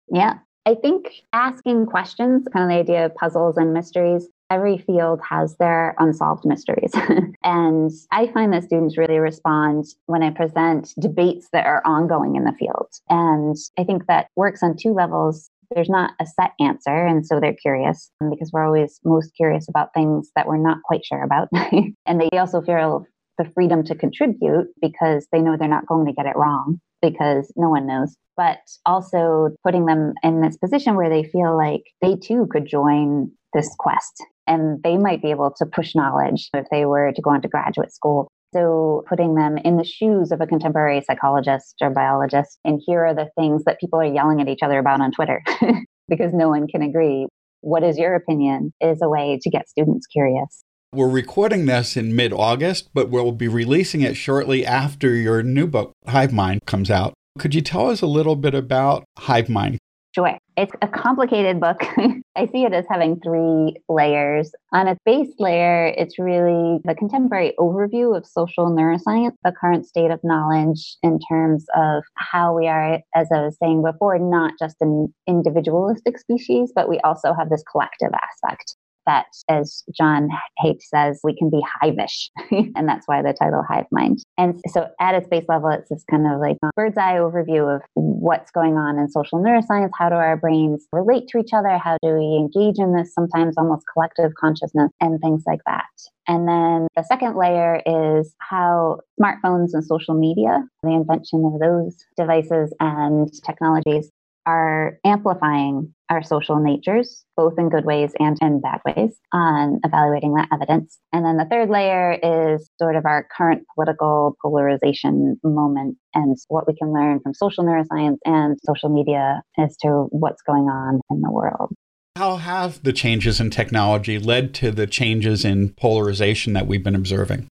Yeah. 0.08 0.38
I 0.66 0.74
think 0.74 1.22
asking 1.32 1.86
questions, 1.86 2.46
kind 2.52 2.64
of 2.64 2.68
the 2.68 2.80
idea 2.80 3.06
of 3.06 3.14
puzzles 3.14 3.56
and 3.56 3.72
mysteries, 3.72 4.28
every 4.50 4.78
field 4.78 5.20
has 5.28 5.56
their 5.56 5.94
unsolved 5.98 6.44
mysteries. 6.44 6.92
and 7.44 7.90
I 8.10 8.26
find 8.32 8.52
that 8.52 8.64
students 8.64 8.98
really 8.98 9.18
respond 9.18 9.84
when 10.06 10.24
I 10.24 10.30
present 10.30 10.92
debates 10.98 11.48
that 11.52 11.66
are 11.66 11.82
ongoing 11.84 12.34
in 12.34 12.42
the 12.42 12.52
field. 12.52 12.88
And 13.08 13.56
I 13.78 13.84
think 13.84 14.06
that 14.06 14.28
works 14.34 14.62
on 14.64 14.76
two 14.76 14.92
levels. 14.92 15.50
There's 15.72 15.88
not 15.88 16.14
a 16.20 16.26
set 16.26 16.52
answer. 16.58 17.06
And 17.06 17.24
so 17.24 17.38
they're 17.38 17.54
curious 17.54 18.10
because 18.28 18.50
we're 18.52 18.66
always 18.66 19.00
most 19.04 19.36
curious 19.36 19.68
about 19.68 19.94
things 19.94 20.30
that 20.34 20.48
we're 20.48 20.56
not 20.56 20.78
quite 20.84 21.04
sure 21.04 21.22
about. 21.22 21.48
and 22.06 22.20
they 22.20 22.28
also 22.38 22.60
feel 22.60 23.06
the 23.38 23.50
freedom 23.54 23.84
to 23.84 23.94
contribute 23.94 24.68
because 24.80 25.26
they 25.32 25.40
know 25.40 25.56
they're 25.56 25.68
not 25.68 25.86
going 25.86 26.06
to 26.06 26.12
get 26.12 26.26
it 26.26 26.36
wrong 26.36 26.80
because 27.02 27.52
no 27.56 27.68
one 27.68 27.86
knows 27.86 28.16
but 28.36 28.58
also 28.84 29.50
putting 29.64 29.86
them 29.86 30.12
in 30.22 30.40
this 30.40 30.56
position 30.56 30.94
where 30.94 31.08
they 31.08 31.24
feel 31.24 31.56
like 31.56 31.82
they 32.02 32.14
too 32.16 32.46
could 32.50 32.66
join 32.66 33.30
this 33.54 33.74
quest 33.78 34.22
and 34.46 34.82
they 34.82 34.96
might 34.98 35.22
be 35.22 35.30
able 35.30 35.52
to 35.56 35.66
push 35.66 35.94
knowledge 35.94 36.48
if 36.54 36.66
they 36.70 36.84
were 36.84 37.12
to 37.12 37.22
go 37.22 37.30
on 37.30 37.42
to 37.42 37.48
graduate 37.48 37.92
school. 37.92 38.28
So, 38.54 39.04
putting 39.08 39.34
them 39.34 39.58
in 39.58 39.76
the 39.76 39.84
shoes 39.84 40.30
of 40.30 40.40
a 40.40 40.46
contemporary 40.46 41.02
psychologist 41.02 41.74
or 41.80 41.90
biologist, 41.90 42.58
and 42.64 42.80
here 42.86 43.04
are 43.04 43.14
the 43.14 43.28
things 43.36 43.64
that 43.64 43.80
people 43.80 44.00
are 44.00 44.04
yelling 44.04 44.40
at 44.40 44.48
each 44.48 44.62
other 44.62 44.78
about 44.78 45.00
on 45.00 45.10
Twitter 45.10 45.42
because 46.08 46.32
no 46.32 46.48
one 46.48 46.68
can 46.68 46.80
agree. 46.80 47.26
What 47.60 47.82
is 47.82 47.98
your 47.98 48.14
opinion? 48.14 48.72
Is 48.80 49.02
a 49.02 49.08
way 49.08 49.38
to 49.42 49.50
get 49.50 49.68
students 49.68 50.06
curious. 50.06 50.62
We're 50.92 51.10
recording 51.10 51.66
this 51.66 51.96
in 51.96 52.16
mid 52.16 52.32
August, 52.32 52.88
but 52.94 53.10
we'll 53.10 53.32
be 53.32 53.48
releasing 53.48 54.00
it 54.00 54.16
shortly 54.16 54.64
after 54.64 55.14
your 55.14 55.42
new 55.42 55.66
book, 55.66 55.92
Hive 56.06 56.32
Mind, 56.32 56.64
comes 56.64 56.90
out. 56.90 57.12
Could 57.38 57.54
you 57.54 57.60
tell 57.60 57.90
us 57.90 58.00
a 58.00 58.06
little 58.06 58.36
bit 58.36 58.54
about 58.54 59.04
Hive 59.18 59.48
Mind? 59.48 59.78
Sure. 60.14 60.38
It's 60.56 60.72
a 60.80 60.88
complicated 60.88 61.60
book. 61.60 61.82
I 62.36 62.46
see 62.46 62.64
it 62.64 62.72
as 62.72 62.86
having 62.88 63.20
three 63.20 63.76
layers. 63.90 64.50
On 64.72 64.88
a 64.88 64.96
base 65.04 65.34
layer, 65.38 65.88
it's 65.88 66.18
really 66.18 66.78
the 66.84 66.94
contemporary 66.94 67.52
overview 67.58 68.16
of 68.16 68.24
social 68.24 68.70
neuroscience, 68.70 69.34
the 69.44 69.52
current 69.52 69.86
state 69.86 70.10
of 70.10 70.20
knowledge 70.24 70.96
in 71.02 71.18
terms 71.28 71.66
of 71.76 72.04
how 72.14 72.56
we 72.56 72.68
are, 72.68 73.00
as 73.14 73.28
I 73.30 73.42
was 73.42 73.58
saying 73.62 73.82
before, 73.82 74.18
not 74.18 74.54
just 74.58 74.76
an 74.80 75.12
individualistic 75.26 76.18
species, 76.18 76.72
but 76.74 76.88
we 76.88 77.00
also 77.00 77.34
have 77.34 77.50
this 77.50 77.64
collective 77.70 78.12
aspect 78.14 78.76
that, 79.06 79.26
as 79.48 79.82
John 79.96 80.28
Haidt 80.62 80.82
says, 80.82 81.20
we 81.22 81.36
can 81.36 81.50
be 81.50 81.62
hivish. 81.82 82.30
and 82.76 82.88
that's 82.88 83.06
why 83.06 83.22
the 83.22 83.32
title 83.32 83.62
Hive 83.68 83.86
Mind. 83.90 84.22
And 84.38 84.60
so 84.68 84.88
at 85.00 85.14
its 85.14 85.28
base 85.28 85.44
level, 85.48 85.70
it's 85.70 85.88
this 85.88 86.04
kind 86.10 86.26
of 86.26 86.40
like 86.40 86.56
bird's 86.74 86.98
eye 86.98 87.14
overview 87.14 87.74
of 87.74 87.82
what's 87.94 88.50
going 88.50 88.76
on 88.76 88.98
in 88.98 89.08
social 89.08 89.42
neuroscience. 89.42 89.90
How 89.96 90.08
do 90.08 90.16
our 90.16 90.36
brains 90.36 90.86
relate 90.92 91.28
to 91.28 91.38
each 91.38 91.52
other? 91.52 91.78
How 91.78 91.96
do 92.02 92.14
we 92.14 92.36
engage 92.36 92.78
in 92.78 92.94
this 92.94 93.14
sometimes 93.14 93.56
almost 93.56 93.84
collective 93.92 94.32
consciousness 94.38 94.90
and 95.00 95.20
things 95.20 95.44
like 95.46 95.60
that? 95.66 95.84
And 96.28 96.48
then 96.48 96.88
the 96.96 97.04
second 97.04 97.36
layer 97.36 97.80
is 97.86 98.34
how 98.38 99.00
smartphones 99.20 99.70
and 99.72 99.84
social 99.84 100.14
media, 100.14 100.64
the 100.82 100.90
invention 100.90 101.44
of 101.44 101.60
those 101.60 101.96
devices 102.16 102.74
and 102.80 103.30
technologies 103.44 104.10
are 104.46 104.98
amplifying 105.04 105.92
our 106.08 106.22
social 106.22 106.60
natures, 106.60 107.24
both 107.36 107.54
in 107.58 107.68
good 107.68 107.84
ways 107.84 108.12
and 108.18 108.38
in 108.40 108.60
bad 108.60 108.80
ways, 108.86 109.18
on 109.32 109.80
evaluating 109.84 110.34
that 110.34 110.48
evidence. 110.52 110.98
And 111.12 111.24
then 111.24 111.36
the 111.36 111.44
third 111.44 111.68
layer 111.68 112.12
is 112.12 112.70
sort 112.80 112.94
of 112.96 113.04
our 113.06 113.26
current 113.36 113.64
political 113.74 114.36
polarization 114.40 115.38
moment 115.42 115.98
and 116.14 116.36
what 116.48 116.66
we 116.68 116.74
can 116.76 116.92
learn 116.92 117.20
from 117.20 117.34
social 117.34 117.64
neuroscience 117.64 118.18
and 118.24 118.56
social 118.64 118.88
media 118.88 119.42
as 119.58 119.76
to 119.78 120.06
what's 120.10 120.42
going 120.42 120.68
on 120.68 121.00
in 121.10 121.22
the 121.22 121.30
world. 121.30 121.72
How 122.16 122.36
have 122.36 122.82
the 122.82 122.92
changes 122.92 123.40
in 123.40 123.50
technology 123.50 124.18
led 124.18 124.54
to 124.54 124.70
the 124.70 124.86
changes 124.86 125.44
in 125.44 125.70
polarization 125.70 126.54
that 126.54 126.66
we've 126.66 126.82
been 126.82 126.94
observing? 126.94 127.48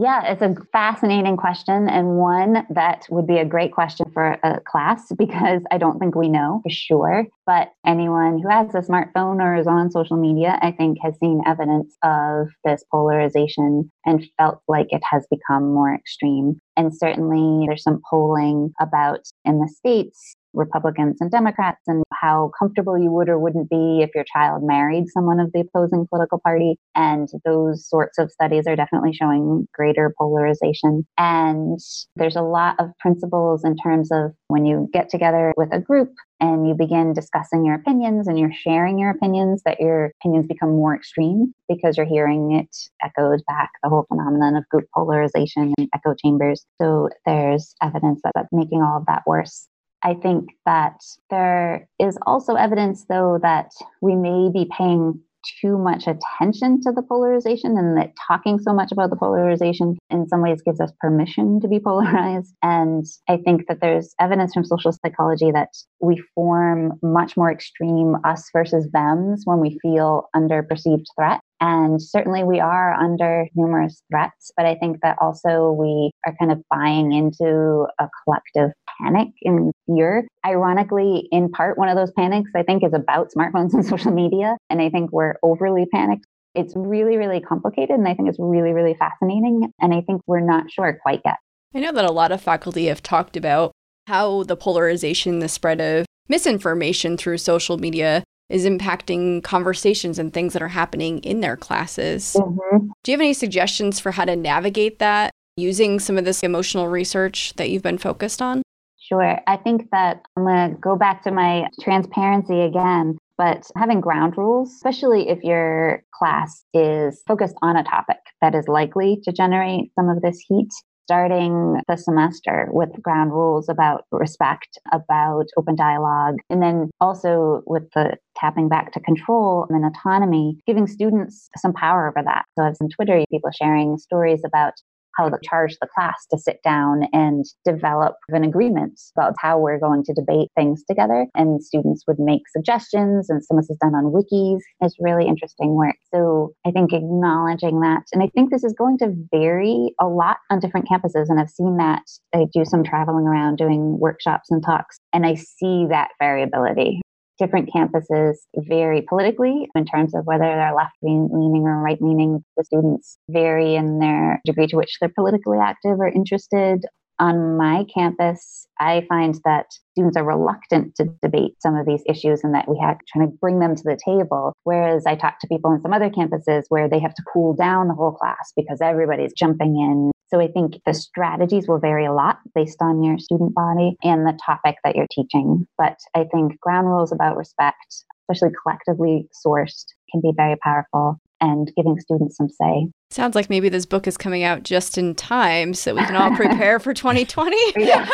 Yeah, 0.00 0.30
it's 0.30 0.42
a 0.42 0.54
fascinating 0.72 1.36
question 1.36 1.88
and 1.88 2.18
one 2.18 2.64
that 2.70 3.04
would 3.10 3.26
be 3.26 3.38
a 3.38 3.44
great 3.44 3.72
question 3.72 4.08
for 4.14 4.38
a 4.44 4.60
class 4.60 5.10
because 5.18 5.60
I 5.72 5.78
don't 5.78 5.98
think 5.98 6.14
we 6.14 6.28
know 6.28 6.60
for 6.62 6.70
sure. 6.70 7.26
But 7.46 7.72
anyone 7.84 8.38
who 8.38 8.48
has 8.48 8.72
a 8.76 8.88
smartphone 8.88 9.42
or 9.42 9.56
is 9.56 9.66
on 9.66 9.90
social 9.90 10.16
media, 10.16 10.56
I 10.62 10.70
think, 10.70 10.98
has 11.02 11.18
seen 11.18 11.42
evidence 11.44 11.96
of 12.04 12.46
this 12.64 12.84
polarization 12.92 13.90
and 14.06 14.24
felt 14.36 14.62
like 14.68 14.86
it 14.90 15.02
has 15.10 15.26
become 15.32 15.74
more 15.74 15.92
extreme. 15.92 16.60
And 16.76 16.96
certainly 16.96 17.66
there's 17.66 17.82
some 17.82 18.00
polling 18.08 18.72
about 18.80 19.22
in 19.44 19.58
the 19.58 19.68
States 19.68 20.36
Republicans 20.54 21.18
and 21.20 21.30
Democrats 21.30 21.82
and 21.86 22.02
how 22.12 22.50
comfortable 22.58 22.98
you 22.98 23.10
would 23.10 23.28
or 23.28 23.38
wouldn't 23.38 23.70
be 23.70 24.00
if 24.02 24.10
your 24.14 24.24
child 24.24 24.62
married 24.64 25.08
someone 25.08 25.40
of 25.40 25.52
the 25.52 25.60
opposing 25.60 26.06
political 26.08 26.38
party. 26.38 26.78
And 26.94 27.28
those 27.44 27.88
sorts 27.88 28.18
of 28.18 28.30
studies 28.30 28.66
are 28.66 28.76
definitely 28.76 29.12
showing 29.12 29.68
greater 29.74 30.14
polarization. 30.18 31.06
And 31.16 31.78
there's 32.16 32.36
a 32.36 32.42
lot 32.42 32.76
of 32.78 32.90
principles 32.98 33.64
in 33.64 33.76
terms 33.76 34.10
of 34.10 34.32
when 34.48 34.66
you 34.66 34.88
get 34.92 35.08
together 35.08 35.52
with 35.56 35.68
a 35.72 35.80
group 35.80 36.12
and 36.40 36.68
you 36.68 36.74
begin 36.74 37.12
discussing 37.12 37.64
your 37.64 37.74
opinions 37.74 38.28
and 38.28 38.38
you're 38.38 38.52
sharing 38.52 38.98
your 38.98 39.10
opinions, 39.10 39.62
that 39.64 39.80
your 39.80 40.12
opinions 40.20 40.46
become 40.46 40.70
more 40.70 40.94
extreme 40.94 41.52
because 41.68 41.96
you're 41.96 42.06
hearing 42.06 42.52
it 42.52 42.76
echoed 43.02 43.42
back 43.46 43.70
the 43.82 43.88
whole 43.88 44.06
phenomenon 44.08 44.56
of 44.56 44.68
group 44.68 44.84
polarization 44.94 45.74
and 45.76 45.88
echo 45.94 46.14
chambers. 46.14 46.64
So 46.80 47.08
there's 47.26 47.74
evidence 47.82 48.20
that 48.24 48.32
that's 48.34 48.48
making 48.52 48.82
all 48.82 48.98
of 48.98 49.06
that 49.06 49.22
worse. 49.26 49.68
I 50.04 50.14
think 50.14 50.50
that 50.64 51.00
there 51.30 51.88
is 51.98 52.18
also 52.26 52.54
evidence, 52.54 53.06
though, 53.08 53.38
that 53.42 53.72
we 54.00 54.14
may 54.14 54.50
be 54.52 54.70
paying 54.76 55.20
too 55.60 55.78
much 55.78 56.04
attention 56.06 56.80
to 56.82 56.92
the 56.92 57.02
polarization 57.02 57.76
and 57.76 57.96
that 57.96 58.12
talking 58.26 58.58
so 58.58 58.72
much 58.72 58.92
about 58.92 59.10
the 59.10 59.16
polarization 59.16 59.96
in 60.10 60.28
some 60.28 60.42
ways 60.42 60.62
gives 60.62 60.80
us 60.80 60.92
permission 61.00 61.60
to 61.60 61.68
be 61.68 61.80
polarized. 61.84 62.54
And 62.62 63.04
I 63.28 63.38
think 63.38 63.66
that 63.68 63.80
there's 63.80 64.14
evidence 64.20 64.54
from 64.54 64.64
social 64.64 64.92
psychology 64.92 65.50
that 65.52 65.70
we 66.00 66.22
form 66.34 66.98
much 67.02 67.36
more 67.36 67.50
extreme 67.50 68.16
us 68.24 68.48
versus 68.52 68.88
thems 68.92 69.42
when 69.44 69.60
we 69.60 69.78
feel 69.80 70.28
under 70.34 70.62
perceived 70.62 71.06
threat. 71.16 71.40
And 71.60 72.00
certainly 72.00 72.44
we 72.44 72.60
are 72.60 72.94
under 72.94 73.46
numerous 73.54 74.02
threats, 74.10 74.50
but 74.56 74.66
I 74.66 74.76
think 74.76 74.98
that 75.02 75.16
also 75.20 75.72
we 75.72 76.10
are 76.26 76.34
kind 76.38 76.52
of 76.52 76.62
buying 76.70 77.12
into 77.12 77.86
a 77.98 78.08
collective 78.24 78.70
panic 79.00 79.28
and 79.42 79.72
fear. 79.86 80.26
Ironically, 80.46 81.28
in 81.32 81.50
part, 81.50 81.78
one 81.78 81.88
of 81.88 81.96
those 81.96 82.12
panics 82.12 82.50
I 82.54 82.62
think 82.62 82.84
is 82.84 82.92
about 82.94 83.30
smartphones 83.36 83.74
and 83.74 83.84
social 83.86 84.12
media. 84.12 84.56
And 84.70 84.80
I 84.80 84.90
think 84.90 85.12
we're 85.12 85.34
overly 85.42 85.86
panicked. 85.86 86.24
It's 86.54 86.74
really, 86.76 87.16
really 87.16 87.40
complicated. 87.40 87.96
And 87.98 88.08
I 88.08 88.14
think 88.14 88.28
it's 88.28 88.38
really, 88.40 88.72
really 88.72 88.96
fascinating. 88.98 89.72
And 89.80 89.94
I 89.94 90.00
think 90.00 90.22
we're 90.26 90.40
not 90.40 90.70
sure 90.70 90.98
quite 91.02 91.20
yet. 91.24 91.36
I 91.74 91.80
know 91.80 91.92
that 91.92 92.04
a 92.04 92.12
lot 92.12 92.32
of 92.32 92.40
faculty 92.40 92.86
have 92.86 93.02
talked 93.02 93.36
about 93.36 93.72
how 94.06 94.42
the 94.44 94.56
polarization, 94.56 95.40
the 95.40 95.48
spread 95.48 95.80
of 95.80 96.06
misinformation 96.28 97.16
through 97.16 97.38
social 97.38 97.78
media 97.78 98.22
is 98.48 98.64
impacting 98.64 99.42
conversations 99.42 100.18
and 100.18 100.32
things 100.32 100.52
that 100.52 100.62
are 100.62 100.68
happening 100.68 101.18
in 101.18 101.40
their 101.40 101.56
classes. 101.56 102.34
Mm-hmm. 102.38 102.88
Do 103.02 103.10
you 103.10 103.14
have 103.14 103.20
any 103.20 103.34
suggestions 103.34 104.00
for 104.00 104.12
how 104.12 104.24
to 104.24 104.36
navigate 104.36 104.98
that 104.98 105.30
using 105.56 105.98
some 105.98 106.16
of 106.16 106.24
this 106.24 106.42
emotional 106.42 106.88
research 106.88 107.52
that 107.56 107.70
you've 107.70 107.82
been 107.82 107.98
focused 107.98 108.40
on? 108.40 108.62
Sure. 108.98 109.38
I 109.46 109.56
think 109.56 109.90
that 109.90 110.22
I'm 110.36 110.44
going 110.44 110.70
to 110.70 110.76
go 110.80 110.96
back 110.96 111.22
to 111.24 111.30
my 111.30 111.66
transparency 111.80 112.60
again, 112.60 113.16
but 113.38 113.66
having 113.76 114.00
ground 114.00 114.36
rules, 114.36 114.70
especially 114.72 115.30
if 115.30 115.42
your 115.42 116.02
class 116.12 116.64
is 116.74 117.22
focused 117.26 117.56
on 117.62 117.76
a 117.76 117.84
topic 117.84 118.18
that 118.42 118.54
is 118.54 118.68
likely 118.68 119.20
to 119.24 119.32
generate 119.32 119.92
some 119.94 120.08
of 120.10 120.20
this 120.20 120.38
heat, 120.46 120.68
starting 121.08 121.80
the 121.88 121.96
semester 121.96 122.68
with 122.70 122.90
ground 123.02 123.32
rules 123.32 123.66
about 123.70 124.04
respect, 124.12 124.78
about 124.92 125.46
open 125.56 125.74
dialogue, 125.74 126.36
and 126.50 126.62
then 126.62 126.90
also 127.00 127.62
with 127.66 127.84
the 127.94 128.14
tapping 128.36 128.68
back 128.68 128.92
to 128.92 129.00
control 129.00 129.66
and 129.70 129.86
autonomy, 129.86 130.58
giving 130.66 130.86
students 130.86 131.48
some 131.56 131.72
power 131.72 132.08
over 132.08 132.22
that. 132.22 132.44
So 132.58 132.64
I've 132.64 132.76
some 132.76 132.90
Twitter 132.90 133.24
people 133.30 133.50
sharing 133.50 133.96
stories 133.96 134.42
about 134.44 134.74
how 135.18 135.28
to 135.28 135.36
charge 135.42 135.76
the 135.80 135.88
class 135.94 136.26
to 136.30 136.38
sit 136.38 136.60
down 136.62 137.02
and 137.12 137.44
develop 137.64 138.14
an 138.28 138.44
agreement 138.44 138.98
about 139.16 139.34
how 139.40 139.58
we're 139.58 139.78
going 139.78 140.04
to 140.04 140.14
debate 140.14 140.48
things 140.56 140.84
together. 140.88 141.26
And 141.34 141.62
students 141.62 142.04
would 142.06 142.18
make 142.18 142.42
suggestions, 142.50 143.28
and 143.28 143.44
some 143.44 143.58
of 143.58 143.64
this 143.64 143.70
is 143.70 143.78
done 143.78 143.94
on 143.94 144.12
wikis. 144.12 144.60
It's 144.80 144.96
really 145.00 145.26
interesting 145.26 145.74
work. 145.74 145.96
So 146.14 146.54
I 146.66 146.70
think 146.70 146.92
acknowledging 146.92 147.80
that, 147.80 148.04
and 148.12 148.22
I 148.22 148.28
think 148.34 148.50
this 148.50 148.64
is 148.64 148.74
going 148.78 148.98
to 148.98 149.12
vary 149.34 149.94
a 150.00 150.06
lot 150.06 150.38
on 150.50 150.60
different 150.60 150.88
campuses. 150.88 151.26
And 151.28 151.40
I've 151.40 151.50
seen 151.50 151.76
that 151.78 152.02
I 152.34 152.46
do 152.52 152.64
some 152.64 152.84
traveling 152.84 153.26
around 153.26 153.56
doing 153.56 153.98
workshops 153.98 154.50
and 154.50 154.64
talks, 154.64 154.98
and 155.12 155.26
I 155.26 155.34
see 155.34 155.86
that 155.90 156.10
variability 156.20 157.00
different 157.38 157.70
campuses 157.74 158.34
vary 158.56 159.02
politically 159.08 159.68
in 159.74 159.84
terms 159.84 160.14
of 160.14 160.24
whether 160.24 160.44
they're 160.44 160.74
left 160.74 160.94
leaning 161.02 161.62
or 161.66 161.80
right 161.82 162.00
leaning. 162.00 162.44
The 162.56 162.64
students 162.64 163.18
vary 163.30 163.74
in 163.74 163.98
their 163.98 164.40
degree 164.44 164.66
to 164.68 164.76
which 164.76 164.96
they're 165.00 165.12
politically 165.14 165.58
active 165.58 165.98
or 166.00 166.08
interested. 166.08 166.84
On 167.20 167.56
my 167.56 167.84
campus, 167.92 168.68
I 168.78 169.04
find 169.08 169.34
that 169.44 169.66
students 169.90 170.16
are 170.16 170.22
reluctant 170.22 170.94
to 170.96 171.12
debate 171.20 171.54
some 171.60 171.74
of 171.74 171.84
these 171.84 172.02
issues 172.08 172.44
and 172.44 172.54
that 172.54 172.68
we 172.68 172.78
have 172.80 172.96
trying 173.12 173.28
to 173.28 173.36
bring 173.40 173.58
them 173.58 173.74
to 173.74 173.82
the 173.82 173.98
table. 174.04 174.52
Whereas 174.62 175.04
I 175.04 175.16
talk 175.16 175.40
to 175.40 175.48
people 175.48 175.72
in 175.72 175.80
some 175.80 175.92
other 175.92 176.10
campuses 176.10 176.62
where 176.68 176.88
they 176.88 177.00
have 177.00 177.14
to 177.14 177.22
cool 177.32 177.54
down 177.54 177.88
the 177.88 177.94
whole 177.94 178.12
class 178.12 178.52
because 178.54 178.80
everybody's 178.80 179.32
jumping 179.32 179.76
in. 179.76 180.12
So 180.30 180.40
I 180.40 180.48
think 180.48 180.80
the 180.84 180.94
strategies 180.94 181.66
will 181.66 181.78
vary 181.78 182.04
a 182.04 182.12
lot 182.12 182.38
based 182.54 182.78
on 182.80 183.02
your 183.02 183.18
student 183.18 183.54
body 183.54 183.96
and 184.02 184.26
the 184.26 184.38
topic 184.44 184.76
that 184.84 184.94
you're 184.94 185.06
teaching. 185.10 185.66
But 185.78 185.98
I 186.14 186.24
think 186.24 186.60
ground 186.60 186.86
rules 186.86 187.12
about 187.12 187.36
respect, 187.36 188.04
especially 188.28 188.54
collectively 188.62 189.28
sourced, 189.44 189.86
can 190.10 190.20
be 190.20 190.32
very 190.36 190.56
powerful 190.56 191.18
and 191.40 191.72
giving 191.76 191.98
students 191.98 192.36
some 192.36 192.48
say. 192.48 192.88
Sounds 193.10 193.34
like 193.34 193.48
maybe 193.48 193.68
this 193.68 193.86
book 193.86 194.06
is 194.06 194.16
coming 194.16 194.42
out 194.42 194.64
just 194.64 194.98
in 194.98 195.14
time 195.14 195.72
so 195.72 195.94
we 195.94 196.04
can 196.04 196.16
all 196.16 196.34
prepare 196.36 196.78
for 196.78 196.92
2020. 196.92 197.56
yeah. 197.76 198.06